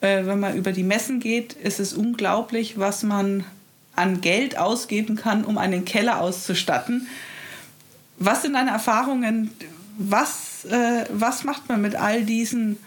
[0.00, 3.44] Äh, wenn man über die Messen geht, ist es unglaublich, was man
[3.96, 7.08] an Geld ausgeben kann, um einen Keller auszustatten.
[8.18, 9.50] Was sind deine Erfahrungen?
[9.98, 12.78] Was, äh, was macht man mit all diesen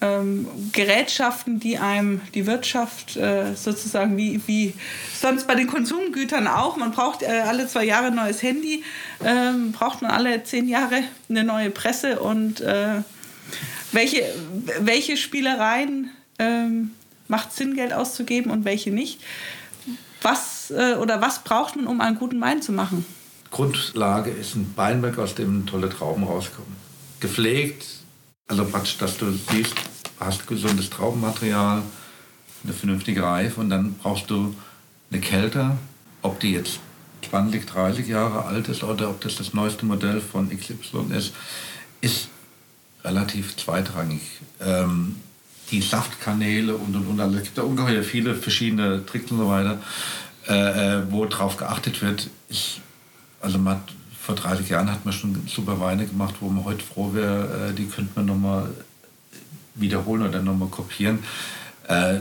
[0.00, 4.74] ähm, Gerätschaften, die einem die Wirtschaft äh, sozusagen wie, wie
[5.20, 8.84] sonst bei den Konsumgütern auch, man braucht äh, alle zwei Jahre ein neues Handy,
[9.24, 13.02] ähm, braucht man alle zehn Jahre eine neue Presse und äh,
[13.90, 14.22] welche,
[14.80, 16.92] welche Spielereien ähm,
[17.26, 19.20] macht Sinn, Geld auszugeben und welche nicht?
[20.22, 23.04] Was äh, oder was braucht man, um einen guten Wein zu machen?
[23.50, 26.76] Grundlage ist ein Weinberg, aus dem tolle Trauben rauskommen.
[27.20, 27.86] Gepflegt,
[28.46, 29.74] also praktisch, dass du siehst,
[30.20, 31.82] hast gesundes Traubenmaterial,
[32.64, 34.54] eine vernünftige Reife und dann brauchst du
[35.10, 35.76] eine Kälte,
[36.22, 36.80] ob die jetzt
[37.30, 41.32] 20, 30 Jahre alt ist oder ob das das neueste Modell von XY ist,
[42.00, 42.28] ist
[43.04, 44.22] relativ zweitrangig.
[44.60, 45.16] Ähm,
[45.70, 49.78] die Saftkanäle und und und, es gibt da ungeheuer viele verschiedene Tricks und so weiter,
[50.48, 52.80] äh, äh wo drauf geachtet wird, ist
[53.40, 53.80] also man
[54.20, 57.74] vor 30 Jahren hat man schon super Weine gemacht, wo man heute froh wäre, äh,
[57.74, 58.68] die könnte man nochmal
[59.74, 61.20] wiederholen oder nochmal kopieren.
[61.86, 62.20] Äh,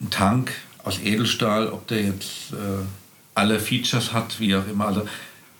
[0.00, 0.52] ein Tank
[0.84, 2.84] aus Edelstahl, ob der jetzt äh,
[3.34, 4.86] alle Features hat, wie auch immer.
[4.86, 5.00] Also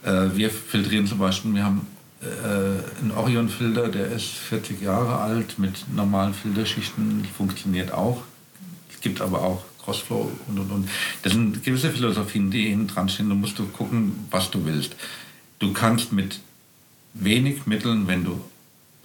[0.05, 1.87] äh, wir filtrieren zum Beispiel, wir haben
[2.21, 8.23] äh, einen Orion-Filter, der ist 40 Jahre alt, mit normalen Filterschichten, funktioniert auch.
[8.91, 10.91] Es gibt aber auch Crossflow und und und.
[11.23, 13.29] Das sind gewisse Philosophien, die hinten dran stehen.
[13.29, 14.97] Da musst du gucken, was du willst.
[15.61, 16.41] Du kannst mit
[17.15, 18.41] wenig Mitteln, wenn du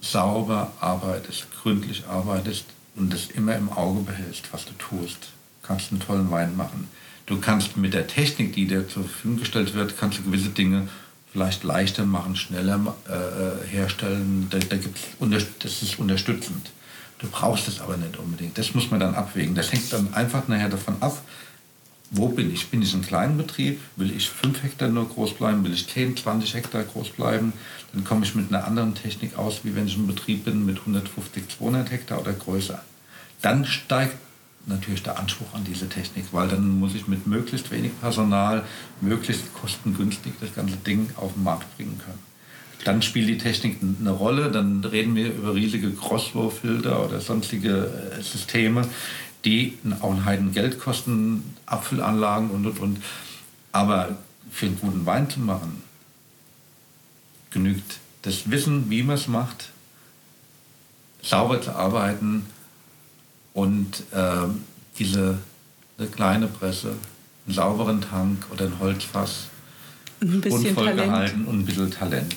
[0.00, 5.30] sauber arbeitest, gründlich arbeitest und das immer im Auge behältst, was du tust,
[5.62, 6.88] kannst einen tollen Wein machen.
[7.26, 10.88] Du kannst mit der Technik, die dir zur Verfügung gestellt wird, kannst du gewisse Dinge
[11.34, 14.46] vielleicht leichter machen, schneller äh, äh herstellen.
[14.50, 15.02] Da, da gibt's,
[15.58, 16.70] das ist unterstützend.
[17.18, 18.56] Du brauchst es aber nicht unbedingt.
[18.56, 19.56] Das muss man dann abwägen.
[19.56, 21.20] Das hängt dann einfach nachher davon ab,
[22.12, 22.68] wo bin ich?
[22.68, 23.80] Bin ich ein kleiner Betrieb?
[23.96, 25.64] Will ich 5 Hektar nur groß bleiben?
[25.64, 27.52] Will ich 10, 20 Hektar groß bleiben?
[27.92, 30.78] Dann komme ich mit einer anderen Technik aus, wie wenn ich ein Betrieb bin mit
[30.78, 32.80] 150, 200 Hektar oder größer.
[33.42, 34.16] Dann steigt
[34.66, 38.64] natürlich der Anspruch an diese Technik, weil dann muss ich mit möglichst wenig Personal
[39.00, 42.18] möglichst kostengünstig das ganze Ding auf den Markt bringen können.
[42.84, 48.22] Dann spielt die Technik eine Rolle, dann reden wir über riesige Crossflow-Filter oder sonstige äh,
[48.22, 48.86] Systeme,
[49.44, 52.98] die auch einen Heiden Geld kosten, Abfüllanlagen und und und.
[53.72, 54.16] Aber
[54.50, 55.82] für einen guten Wein zu machen,
[57.50, 59.70] genügt das Wissen, wie man es macht,
[61.22, 62.46] sauber zu arbeiten
[63.54, 64.48] und äh,
[64.98, 65.38] diese
[65.96, 66.94] eine kleine Presse,
[67.46, 69.46] einen sauberen Tank oder ein Holzfass
[70.20, 72.36] ein bisschen und gehalten und ein bisschen Talent.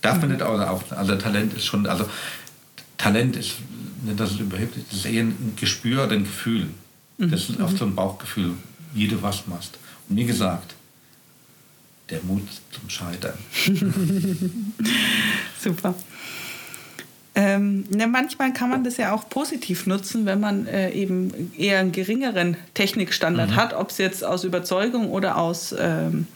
[0.00, 0.34] Darf man mhm.
[0.34, 2.08] nicht außer auch, also Talent ist schon, also
[2.98, 3.56] Talent ist
[4.02, 6.68] nicht, dass es überheblich ist, ist eher ein Gespür oder ein Gefühl.
[7.18, 7.30] Mhm.
[7.30, 8.52] Das ist oft so ein Bauchgefühl,
[8.92, 9.78] wie du was machst.
[10.08, 10.74] Und wie gesagt,
[12.10, 13.38] der Mut zum Scheitern.
[15.62, 15.94] Super.
[17.36, 21.80] Ähm, ne, manchmal kann man das ja auch positiv nutzen, wenn man äh, eben eher
[21.80, 23.56] einen geringeren Technikstandard mhm.
[23.56, 26.28] hat, ob es jetzt aus Überzeugung oder aus ähm,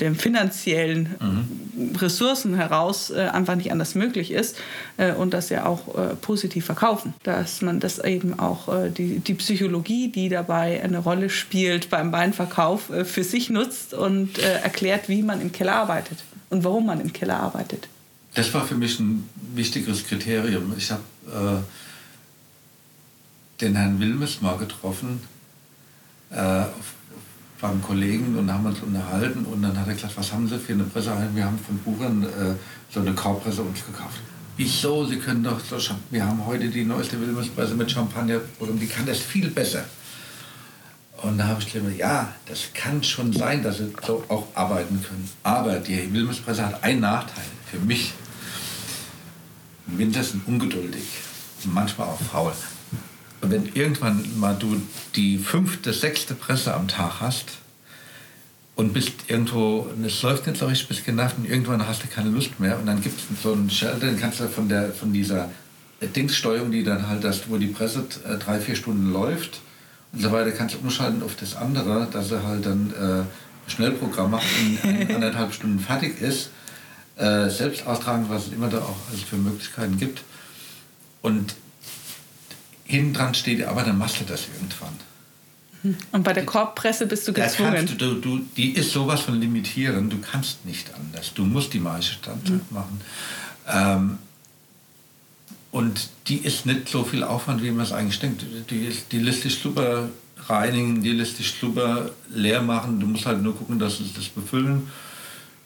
[0.00, 1.96] den finanziellen mhm.
[1.96, 4.56] Ressourcen heraus äh, einfach nicht anders möglich ist
[4.96, 7.14] äh, und das ja auch äh, positiv verkaufen.
[7.24, 12.12] Dass man das eben auch äh, die, die Psychologie, die dabei eine Rolle spielt beim
[12.12, 16.18] Weinverkauf, äh, für sich nutzt und äh, erklärt, wie man im Keller arbeitet
[16.50, 17.88] und warum man im Keller arbeitet.
[18.38, 20.72] Das war für mich ein wichtiges Kriterium.
[20.76, 21.64] Ich habe
[23.60, 25.20] den Herrn Wilmes mal getroffen
[26.30, 26.94] auf
[27.60, 30.74] beim Kollegen und haben uns unterhalten und dann hat er gesagt, was haben Sie für
[30.74, 31.12] eine Presse?
[31.34, 32.54] Wir haben von Buchern äh,
[32.92, 34.20] so eine Kaupresse uns gekauft.
[34.56, 35.04] Wieso?
[35.04, 35.76] Sie können doch so,
[36.10, 39.84] wir haben heute die neueste Wilmerspresse mit Champagner die kann das viel besser.
[41.22, 45.02] Und da habe ich gesagt, ja, das kann schon sein, dass sie so auch arbeiten
[45.02, 45.28] können.
[45.42, 48.12] Aber die Wilmerspresse hat einen Nachteil für mich.
[49.96, 51.04] Sind ungeduldig
[51.64, 52.52] manchmal auch faul
[53.40, 54.80] wenn irgendwann mal du
[55.14, 57.46] die fünfte, sechste Presse am Tag hast
[58.74, 62.30] und bist irgendwo, es läuft nicht so richtig, bist genervt und irgendwann hast du keine
[62.30, 65.12] Lust mehr und dann gibt es so einen Schalter, den kannst du von, der, von
[65.12, 65.50] dieser
[66.00, 69.60] Dingssteuerung, die dann halt, das, wo die Presse äh, drei, vier Stunden läuft
[70.12, 74.30] und so weiter, kannst du umschalten auf das andere, dass er halt dann äh, Schnellprogramm
[74.30, 74.46] macht
[74.84, 76.50] und anderthalb Stunden fertig ist.
[77.18, 80.22] Äh, selbst austragen, was es immer da auch also für Möglichkeiten gibt.
[81.20, 81.56] Und
[82.84, 84.94] hinten dran steht, aber dann machst du das irgendwann.
[86.12, 87.88] Und bei der Korbpresse bist du gezwungen.
[87.98, 91.34] Du, du, die ist sowas von limitierend, du kannst nicht anders.
[91.34, 92.60] Du musst die Maische Standard mhm.
[92.70, 93.00] machen.
[93.66, 94.18] Ähm,
[95.72, 98.44] und die ist nicht so viel Aufwand, wie man es eigentlich denkt.
[98.70, 100.08] Die, die lässt sich super
[100.46, 103.00] reinigen, die lässt sich super leer machen.
[103.00, 104.88] Du musst halt nur gucken, dass sie das befüllen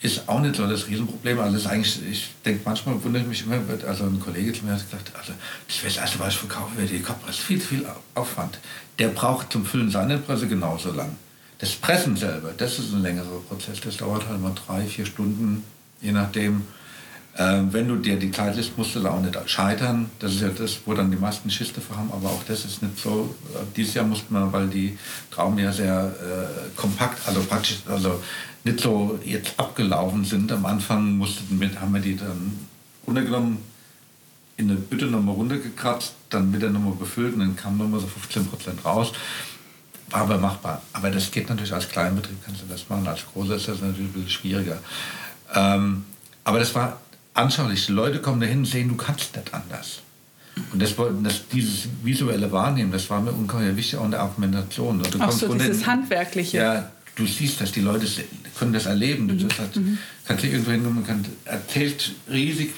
[0.02, 1.38] ist auch nicht so das Riesenproblem.
[1.38, 4.72] Also das ist eigentlich, ich denke manchmal wundert mich immer, also ein Kollege zu mir
[4.72, 5.32] hat gesagt, also
[5.68, 8.58] das wäre das erste, was ich verkaufen werde, die Kopfpresse, viel, viel Aufwand.
[8.98, 11.16] Der braucht zum Füllen seiner Presse genauso lang.
[11.58, 15.62] Das Pressen selber, das ist ein längerer Prozess, das dauert halt mal drei, vier Stunden,
[16.00, 16.62] je nachdem.
[17.38, 20.10] Ähm, wenn du dir die Zeit lässt, musst du da auch nicht scheitern.
[20.18, 22.82] Das ist ja das, wo dann die meisten Schiste für haben, aber auch das ist
[22.82, 23.34] nicht so.
[23.74, 24.98] Dieses Jahr mussten wir, weil die
[25.30, 28.22] Trauben ja sehr äh, kompakt, also praktisch, also
[28.64, 30.52] nicht so jetzt abgelaufen sind.
[30.52, 32.58] Am Anfang mussten mit, haben wir die dann
[33.06, 33.58] runtergenommen,
[34.58, 38.46] in eine Bütte nochmal runtergekratzt, dann wieder nochmal befüllt und dann kam nochmal so 15
[38.46, 39.12] Prozent raus.
[40.10, 40.82] War aber machbar.
[40.92, 43.06] Aber das geht natürlich als Kleinbetrieb, kannst du das machen.
[43.06, 44.78] Als Großer ist das natürlich ein bisschen schwieriger.
[45.54, 46.04] Ähm,
[46.44, 47.00] aber das war
[47.34, 47.86] anschaulich.
[47.86, 50.00] Die Leute kommen dahin und sehen, du kannst nicht anders.
[50.72, 55.02] Und das, das, dieses visuelle Wahrnehmen, das war mir ungeheuer wichtig, auch in der Argumentation.
[55.02, 56.58] Du Auch so dieses Handwerkliche.
[56.58, 58.06] Ja, du siehst dass die Leute
[58.58, 59.28] können das erleben.
[59.28, 59.48] Du mhm.
[59.58, 59.98] halt, mhm.
[60.26, 62.72] kannst irgendwo hingehen, man kann, erzählt riesig,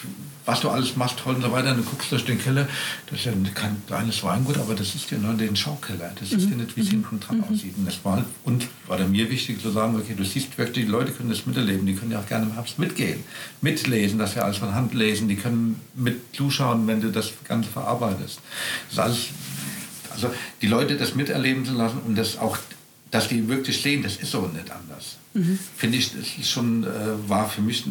[0.46, 1.70] was du alles machst, toll und so weiter.
[1.70, 2.68] Und du guckst durch den Keller,
[3.06, 6.12] das ist ja kein kleines Weingut, aber das ist ja nur den Schaukeller.
[6.18, 6.62] Das ist ja mhm.
[6.62, 7.44] nicht, wie es hinten dran mhm.
[7.44, 7.74] aussieht.
[7.76, 10.90] Und das war, und war da mir wichtig zu sagen, okay, du siehst wirklich, die
[10.90, 13.24] Leute können das miterleben, die können ja auch gerne im Herbst mitgehen,
[13.60, 17.70] mitlesen, dass wir alles von Hand lesen, die können mit zuschauen, wenn du das Ganze
[17.70, 18.40] verarbeitest.
[18.88, 19.26] Das ist alles,
[20.10, 20.30] also
[20.60, 22.58] die Leute das miterleben zu lassen und das auch
[23.14, 25.18] dass die wirklich sehen, das ist so nicht anders.
[25.34, 25.56] Mhm.
[25.76, 26.88] Finde ich, das ist schon, äh,
[27.28, 27.84] war für mich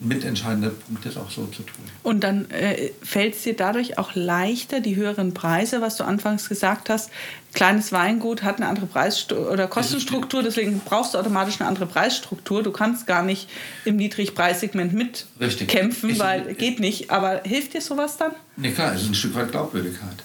[0.00, 1.84] mitentscheidender Punkt, das auch so zu tun.
[2.02, 6.48] Und dann äh, fällt es dir dadurch auch leichter, die höheren Preise, was du anfangs
[6.48, 7.10] gesagt hast.
[7.52, 12.62] Kleines Weingut hat eine andere Preis- oder Kostenstruktur, deswegen brauchst du automatisch eine andere Preisstruktur.
[12.62, 13.48] Du kannst gar nicht
[13.84, 17.10] im Niedrigpreissegment mitkämpfen, weil ist, geht nicht.
[17.10, 18.32] Aber hilft dir sowas dann?
[18.56, 20.24] Ne, klar, es ist ein Stück weit Glaubwürdigkeit,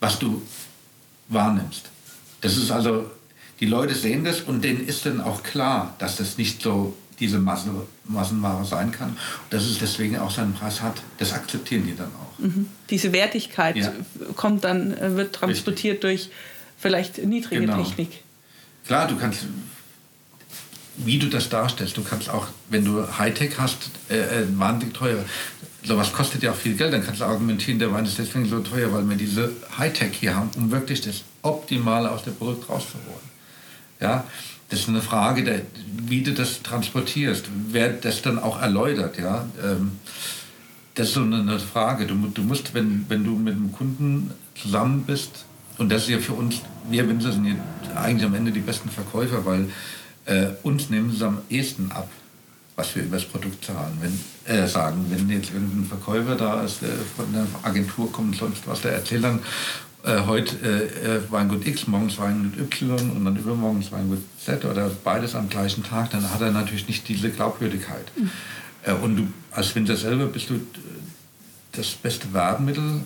[0.00, 0.42] was du
[1.28, 1.90] wahrnimmst.
[2.40, 3.10] Das ist also,
[3.60, 7.38] die Leute sehen das und denen ist dann auch klar, dass das nicht so diese
[7.38, 7.70] Massen,
[8.04, 9.10] Massenware sein kann.
[9.10, 9.18] Und
[9.50, 12.38] dass es deswegen auch seinen Preis hat, das akzeptieren die dann auch.
[12.38, 12.68] Mhm.
[12.90, 13.92] Diese Wertigkeit ja.
[14.36, 16.30] kommt dann, äh, wird transportiert Richtig.
[16.30, 16.36] durch
[16.78, 17.82] vielleicht niedrige genau.
[17.82, 18.22] Technik.
[18.86, 19.44] Klar, du kannst,
[20.96, 25.24] wie du das darstellst, du kannst auch, wenn du Hightech hast, äh, äh, wahnsinnig teuer.
[25.84, 28.60] Sowas kostet ja auch viel Geld, dann kannst du argumentieren, der Wein ist deswegen so
[28.60, 33.28] teuer, weil wir diese Hightech hier haben, um wirklich das Optimale aus dem Produkt rauszuholen.
[34.00, 34.24] Ja,
[34.68, 35.62] das ist eine Frage, der,
[36.02, 39.18] wie du das transportierst, wer das dann auch erläutert.
[39.18, 39.46] Ja?
[39.62, 39.92] Ähm,
[40.94, 42.06] das ist so eine Frage.
[42.06, 45.44] Du, du musst, wenn, wenn du mit einem Kunden zusammen bist,
[45.78, 46.60] und das ist ja für uns,
[46.90, 47.54] wir Winzer sind ja
[47.94, 49.68] eigentlich am Ende die besten Verkäufer, weil
[50.26, 52.08] äh, uns nehmen sie am ehesten ab,
[52.74, 55.06] was wir über das Produkt zahlen, wenn, äh, sagen.
[55.08, 59.24] Wenn jetzt irgendein Verkäufer da ist, äh, von der Agentur kommt sonst was, der erzählt
[59.24, 59.38] dann,
[60.04, 64.90] äh, heute äh, äh, Weingut X, morgens Weingut Y und dann übermorgen Weingut Z oder
[65.02, 68.06] beides am gleichen Tag, dann hat er natürlich nicht diese Glaubwürdigkeit.
[68.16, 68.30] Mhm.
[68.84, 70.58] Äh, und du als Winzer selber bist du äh,
[71.72, 73.02] das beste Werbemittel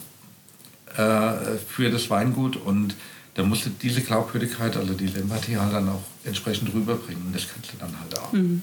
[1.68, 2.94] für das Weingut und
[3.32, 7.32] da musst du diese Glaubwürdigkeit, also diese Empathie halt dann auch entsprechend rüberbringen.
[7.32, 8.32] Das kannst du dann halt auch.
[8.32, 8.60] Mhm.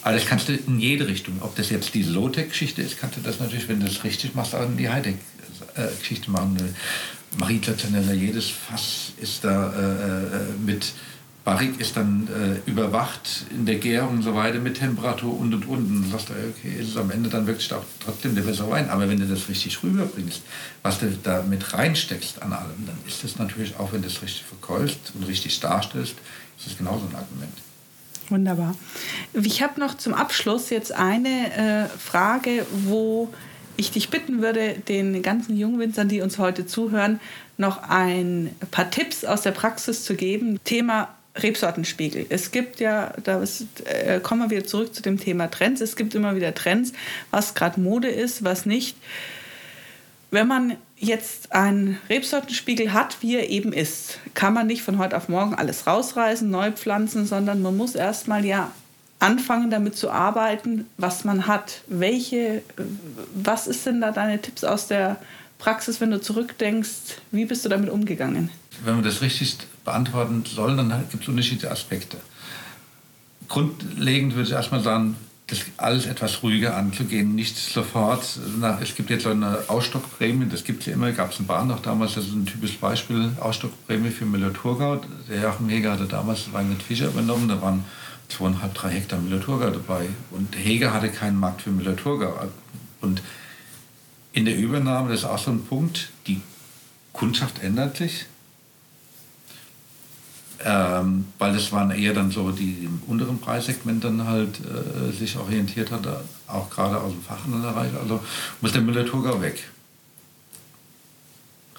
[0.00, 1.34] Aber das kannst du in jede Richtung.
[1.40, 4.54] Ob das jetzt diese Low-Tech-Geschichte ist, kannst du das natürlich, wenn du das richtig machst,
[4.54, 6.56] auch in die High-Tech-Geschichte machen.
[7.38, 10.92] Marie Clatenella, jedes Fass ist da äh, äh, mit
[11.46, 15.68] Barrik ist dann äh, überwacht in der Gärung und so weiter mit Temperatur und und
[15.68, 15.78] und.
[15.78, 18.90] Und du sagst, okay, ist es am Ende dann wirklich auch trotzdem der bessere Wein.
[18.90, 20.42] Aber wenn du das richtig rüberbringst,
[20.82, 24.20] was du da mit reinsteckst an allem, dann ist das natürlich auch, wenn du es
[24.22, 26.16] richtig verkaufst und richtig darstellst,
[26.58, 27.56] ist das genauso ein Argument.
[28.28, 28.74] Wunderbar.
[29.32, 33.32] Ich habe noch zum Abschluss jetzt eine äh, Frage, wo
[33.76, 37.20] ich dich bitten würde, den ganzen Jungwinzern, die uns heute zuhören,
[37.58, 40.58] noch ein paar Tipps aus der Praxis zu geben.
[40.64, 42.26] Thema Rebsortenspiegel.
[42.28, 45.80] Es gibt ja, da ist, äh, kommen wir wieder zurück zu dem Thema Trends.
[45.80, 46.92] Es gibt immer wieder Trends,
[47.30, 48.96] was gerade Mode ist, was nicht.
[50.30, 55.16] Wenn man jetzt einen Rebsortenspiegel hat, wie er eben ist, kann man nicht von heute
[55.16, 58.72] auf morgen alles rausreißen, neu pflanzen, sondern man muss erstmal ja
[59.18, 61.82] anfangen damit zu arbeiten, was man hat.
[61.86, 62.62] Welche,
[63.34, 65.16] was ist denn da deine Tipps aus der
[65.58, 67.18] Praxis, wenn du zurückdenkst?
[67.30, 68.50] Wie bist du damit umgegangen?
[68.84, 72.18] Wenn man das richtig beantworten soll, dann gibt es unterschiedliche Aspekte.
[73.48, 78.24] Grundlegend würde ich erstmal sagen, das alles etwas ruhiger anzugehen, nicht sofort.
[78.58, 81.46] Na, es gibt jetzt so eine Ausstockprämie, das gibt es ja immer, gab es in
[81.46, 85.00] Bahn noch damals, das ist ein typisches Beispiel, Ausstockprämie für Müller-Thurgau.
[85.28, 87.84] Der Joachim Heger hatte damals Wein mit Fischer übernommen, da waren
[88.28, 90.08] zweieinhalb, drei Hektar Müller-Thurgau dabei.
[90.30, 92.48] Und Heger hatte keinen Markt für Müller-Thurgau.
[93.00, 93.22] Und
[94.32, 96.40] in der Übernahme, das ist auch so ein Punkt, die
[97.12, 98.26] Kundschaft ändert sich.
[100.64, 105.36] Ähm, weil es waren eher dann so, die im unteren Preissegment dann halt äh, sich
[105.36, 106.06] orientiert hat,
[106.46, 107.92] auch gerade aus dem Fachhandelsbereich.
[108.00, 108.20] Also
[108.60, 109.62] muss der Müller-Thurgau weg.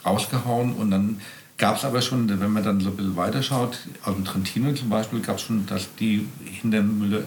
[0.06, 1.22] Rausgehauen und dann
[1.58, 4.90] gab es aber schon, wenn man dann so ein bisschen weiterschaut, aus dem Trentino zum
[4.90, 7.24] Beispiel, gab es schon, dass die hinter Müller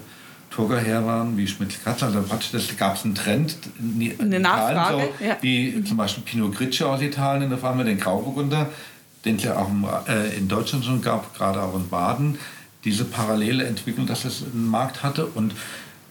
[0.50, 3.56] Turger her waren, wie Schmidt-Katz, also praktisch das gab es einen Trend.
[3.78, 5.36] In, Eine Nachfrage, so, ja.
[5.40, 5.86] Wie mhm.
[5.86, 8.68] zum Beispiel Pinot Grigio aus Italien, da fahren wir den Grauburgunder,
[9.24, 9.70] den es ja auch
[10.08, 12.38] äh, in Deutschland schon gab, gerade auch in Baden,
[12.84, 15.26] diese parallele Entwicklung, dass es einen Markt hatte.
[15.26, 15.52] Und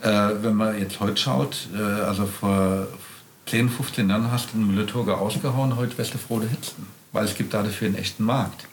[0.01, 2.87] äh, wenn man jetzt heute schaut, äh, also vor
[3.47, 7.25] 10, 15 Jahren hast du den Müller-Turger ausgehauen, heute wärst du froh, der Hitzten weil
[7.25, 8.67] es gibt dafür einen echten Markt.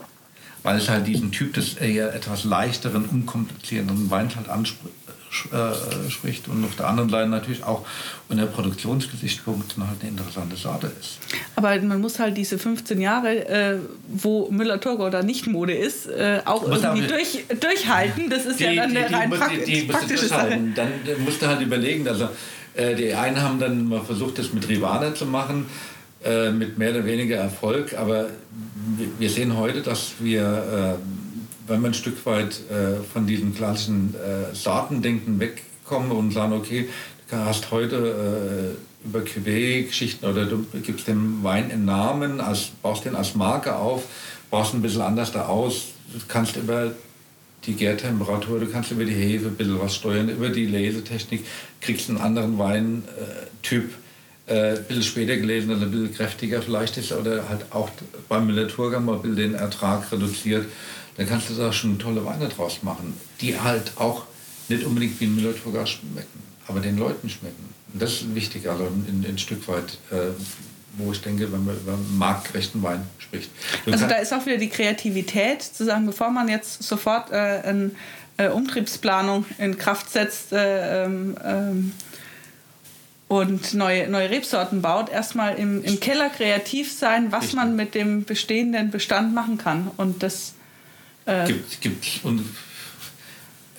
[0.63, 4.89] Weil es halt diesen Typ des eher etwas leichteren, unkomplizierten Weins halt anspricht
[5.53, 7.87] äh, und auf der anderen Seite natürlich auch
[8.29, 11.19] unter Produktionsgesichtspunkten halt eine interessante Sorte ist.
[11.55, 13.79] Aber man muss halt diese 15 Jahre, äh,
[14.09, 18.29] wo Müller-Thurgau da nicht Mode ist, äh, auch irgendwie durch, durchhalten.
[18.29, 20.59] Das ist die, ja dann die, eine rein die, praktisch, die, praktische Sache.
[20.75, 20.91] Dann
[21.25, 22.29] musst du halt überlegen, also
[22.75, 25.67] äh, die einen haben dann mal versucht, das mit Rivana zu machen,
[26.27, 28.31] äh, mit mehr oder weniger Erfolg, aber
[29.19, 31.03] wir sehen heute, dass wir äh,
[31.67, 36.89] wenn wir ein Stück weit äh, von diesem klassischen äh, Sortendenken wegkommen und sagen, okay,
[37.31, 43.05] du hast heute äh, über Cuvée-Geschichten oder du gibst dem Wein einen Namen, als, baust
[43.05, 44.05] den als Marke auf,
[44.51, 45.89] baust ein bisschen anders da aus,
[46.29, 46.93] kannst über
[47.65, 51.45] die Gärtemperatur, du kannst über die Hefe ein bisschen was steuern, über die Lesetechnik
[51.81, 53.05] kriegst einen anderen Weintyp,
[53.85, 54.06] äh,
[54.49, 57.91] ein bisschen später gelesen, also ein bisschen kräftiger vielleicht ist, oder halt auch
[58.29, 60.67] beim Müller-Thurgau mal ein bisschen den Ertrag reduziert
[61.17, 64.25] dann kannst du da schon tolle Weine draus machen, die halt auch
[64.69, 67.75] nicht unbedingt wie ein Müller-Thurgau schmecken, aber den Leuten schmecken.
[67.93, 70.33] Und das ist wichtig, also ein, ein Stück weit, äh,
[70.99, 73.51] wo ich denke, wenn man über marktgerechten Wein spricht.
[73.85, 77.35] Du also da ist auch wieder die Kreativität, zu sagen, bevor man jetzt sofort äh,
[77.35, 77.91] eine
[78.37, 81.93] äh, Umtriebsplanung in Kraft setzt, äh, ähm, ähm,
[83.29, 88.25] und neue, neue Rebsorten baut, erstmal im, im Keller kreativ sein, was man mit dem
[88.25, 89.91] bestehenden Bestand machen kann.
[89.97, 90.55] Und das
[91.27, 92.45] äh, gibt, gibt und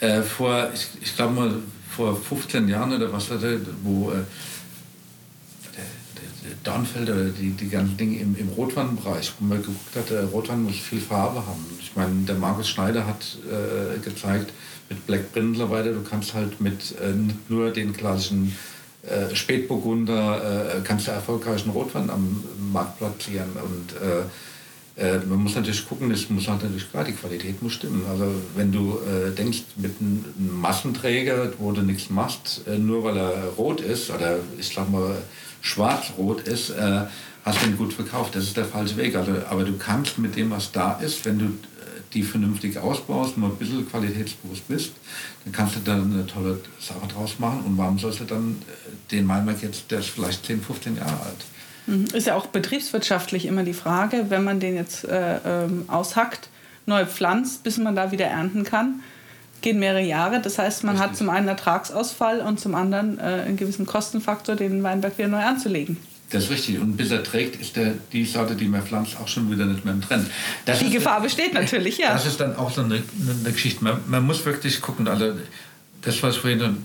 [0.01, 1.55] äh, vor, ich, ich glaube mal,
[1.89, 3.41] vor 15 Jahren oder was das,
[3.83, 5.85] wo äh, der,
[6.15, 10.25] der, der Dornfelder, die, die ganzen Dinge im, im Rotweinbereich, wo man geguckt hat, der
[10.25, 11.65] Rotwein muss viel Farbe haben.
[11.79, 14.51] Ich meine, der Markus Schneider hat äh, gezeigt,
[14.89, 18.55] mit Black Brindle weiter, du kannst halt mit äh, nicht nur den klassischen
[19.07, 24.23] äh, Spätburgunder, äh, kannst du erfolgreichen Rotwein am Markt platzieren und äh,
[24.97, 28.03] äh, man muss natürlich gucken, es muss halt natürlich klar, die Qualität muss stimmen.
[28.09, 33.43] Also wenn du äh, denkst, mit einem Massenträger, wo du nichts machst, nur weil er
[33.57, 35.15] rot ist, oder ich sag mal
[35.61, 36.73] schwarz-rot ist,
[37.43, 38.35] hast du ihn gut verkauft.
[38.35, 39.15] Das ist der falsche Weg.
[39.15, 41.45] Also, aber du kannst mit dem, was da ist, wenn du
[42.13, 44.91] die vernünftig ausbaust, mal ein bisschen qualitätsbewusst bist,
[45.43, 47.61] dann kannst du da eine tolle Sache draus machen.
[47.65, 51.19] Und warum sollst du dann äh, den Malmark jetzt, der ist vielleicht 10, 15 Jahre
[51.21, 51.45] alt,
[51.87, 52.05] Mhm.
[52.13, 56.49] Ist ja auch betriebswirtschaftlich immer die Frage, wenn man den jetzt äh, ähm, aushackt,
[56.85, 59.01] neu pflanzt, bis man da wieder ernten kann,
[59.61, 60.41] gehen mehrere Jahre.
[60.41, 61.09] Das heißt, man Richtig.
[61.09, 65.41] hat zum einen Ertragsausfall und zum anderen äh, einen gewissen Kostenfaktor, den Weinberg wieder neu
[65.41, 65.97] anzulegen.
[66.29, 66.79] Das ist richtig.
[66.79, 69.85] Und bis er trägt, ist der, die Sorte, die man pflanzt, auch schon wieder nicht
[69.85, 70.29] mehr im Trend.
[70.65, 72.13] Das die Gefahr besteht natürlich, ja.
[72.13, 73.83] Das ist dann auch so eine, eine Geschichte.
[73.83, 75.07] Man, man, muss wirklich gucken.
[75.07, 75.33] Also
[76.01, 76.75] das, was vorhin du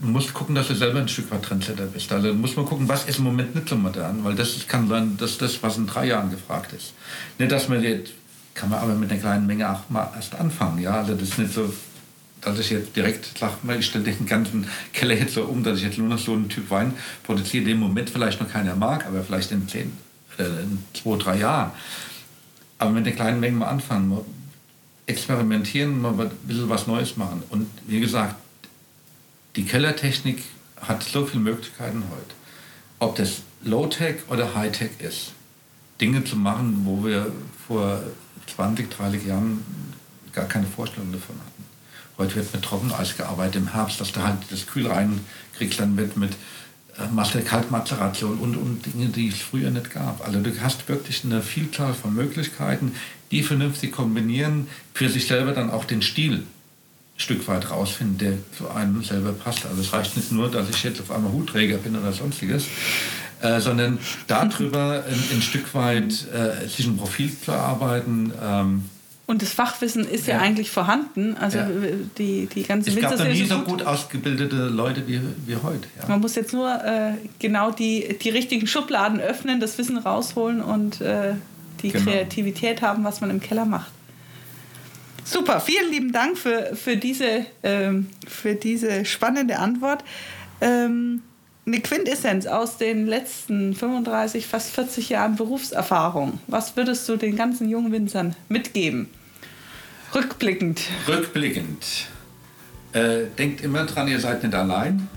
[0.00, 2.10] musst gucken, dass du selber ein Stück weit Trendsetter bist.
[2.12, 5.16] Also muss man gucken, was ist im Moment nicht so modern, weil das kann sein,
[5.18, 6.94] dass das, was in drei Jahren gefragt ist.
[7.38, 8.12] Nicht, dass man jetzt,
[8.54, 10.80] kann man aber mit einer kleinen Menge auch mal erst anfangen.
[10.80, 11.00] Ja?
[11.00, 11.72] Also das ist nicht so,
[12.40, 15.84] dass ich jetzt direkt sage, ich stelle den ganzen Keller jetzt so um, dass ich
[15.84, 19.06] jetzt nur noch so einen Typ Wein produziere, den im Moment vielleicht noch keiner mag,
[19.06, 19.92] aber vielleicht in zehn,
[20.38, 21.72] äh, in zwei, drei Jahren.
[22.78, 24.24] Aber mit einer kleinen Menge mal anfangen, mal
[25.06, 27.42] experimentieren, mal ein bisschen was Neues machen.
[27.50, 28.36] Und wie gesagt,
[29.56, 30.42] die Kellertechnik
[30.80, 32.34] hat so viele Möglichkeiten heute.
[33.00, 35.32] Ob das Low-Tech oder High-Tech ist.
[36.00, 37.32] Dinge zu machen, wo wir
[37.66, 38.00] vor
[38.54, 39.64] 20, 30 Jahren
[40.32, 41.47] gar keine Vorstellung davon hatten.
[42.18, 46.16] Heute wird mit Trockeneis gearbeitet im Herbst, dass du halt das Kühl reinkriegst, dann wird
[46.16, 46.32] mit
[46.98, 50.26] äh, Kaltmazeration und, und Dinge, die es früher nicht gab.
[50.26, 52.92] Also du hast wirklich eine Vielzahl von Möglichkeiten,
[53.30, 56.42] die vernünftig kombinieren, für sich selber dann auch den Stil
[57.18, 59.66] Stück weit rausfinden, der zu einem selber passt.
[59.66, 62.66] Also es reicht nicht nur, dass ich jetzt auf einmal Hutträger bin oder sonstiges,
[63.42, 63.98] äh, sondern
[64.28, 68.32] darüber ein, ein Stück weit äh, sich ein Profil zu erarbeiten.
[68.40, 68.84] Ähm,
[69.28, 71.36] und das Fachwissen ist ja, ja eigentlich vorhanden.
[71.36, 71.68] Also ja.
[72.16, 75.86] die, die ganze Es gab noch nie so gut ausgebildete Leute wie, wie heute.
[76.00, 76.08] Ja.
[76.08, 81.02] Man muss jetzt nur äh, genau die, die richtigen Schubladen öffnen, das Wissen rausholen und
[81.02, 81.34] äh,
[81.82, 82.04] die genau.
[82.04, 83.92] Kreativität haben, was man im Keller macht.
[85.24, 90.04] Super, vielen lieben Dank für, für, diese, ähm, für diese spannende Antwort.
[90.62, 91.22] Ähm,
[91.66, 96.40] eine Quintessenz aus den letzten 35, fast 40 Jahren Berufserfahrung.
[96.46, 99.10] Was würdest du den ganzen jungen Winzern mitgeben?
[100.14, 100.82] Rückblickend.
[101.06, 102.08] Rückblickend.
[102.92, 105.08] Äh, denkt immer dran, ihr seid nicht allein.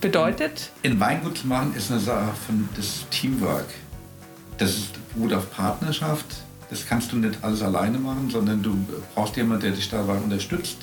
[0.00, 0.70] Bedeutet?
[0.82, 3.68] In Weingut zu machen ist eine Sache von das Teamwork.
[4.58, 6.26] Das ist gut auf Partnerschaft
[6.70, 8.76] das kannst du nicht alles alleine machen, sondern du
[9.14, 10.78] brauchst jemanden, der dich dabei unterstützt.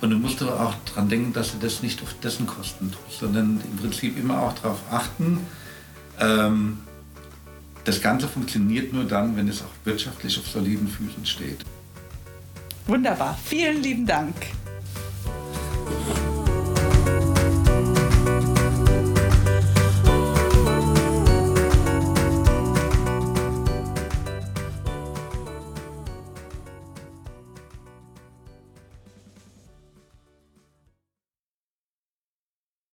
[0.00, 3.60] Und du musst auch daran denken, dass du das nicht auf dessen Kosten tust, sondern
[3.62, 5.40] im Prinzip immer auch darauf achten,
[6.18, 6.78] ähm,
[7.84, 11.64] das Ganze funktioniert nur dann, wenn es auch wirtschaftlich auf soliden Füßen steht.
[12.90, 13.38] Wunderbar.
[13.44, 14.34] Vielen lieben Dank.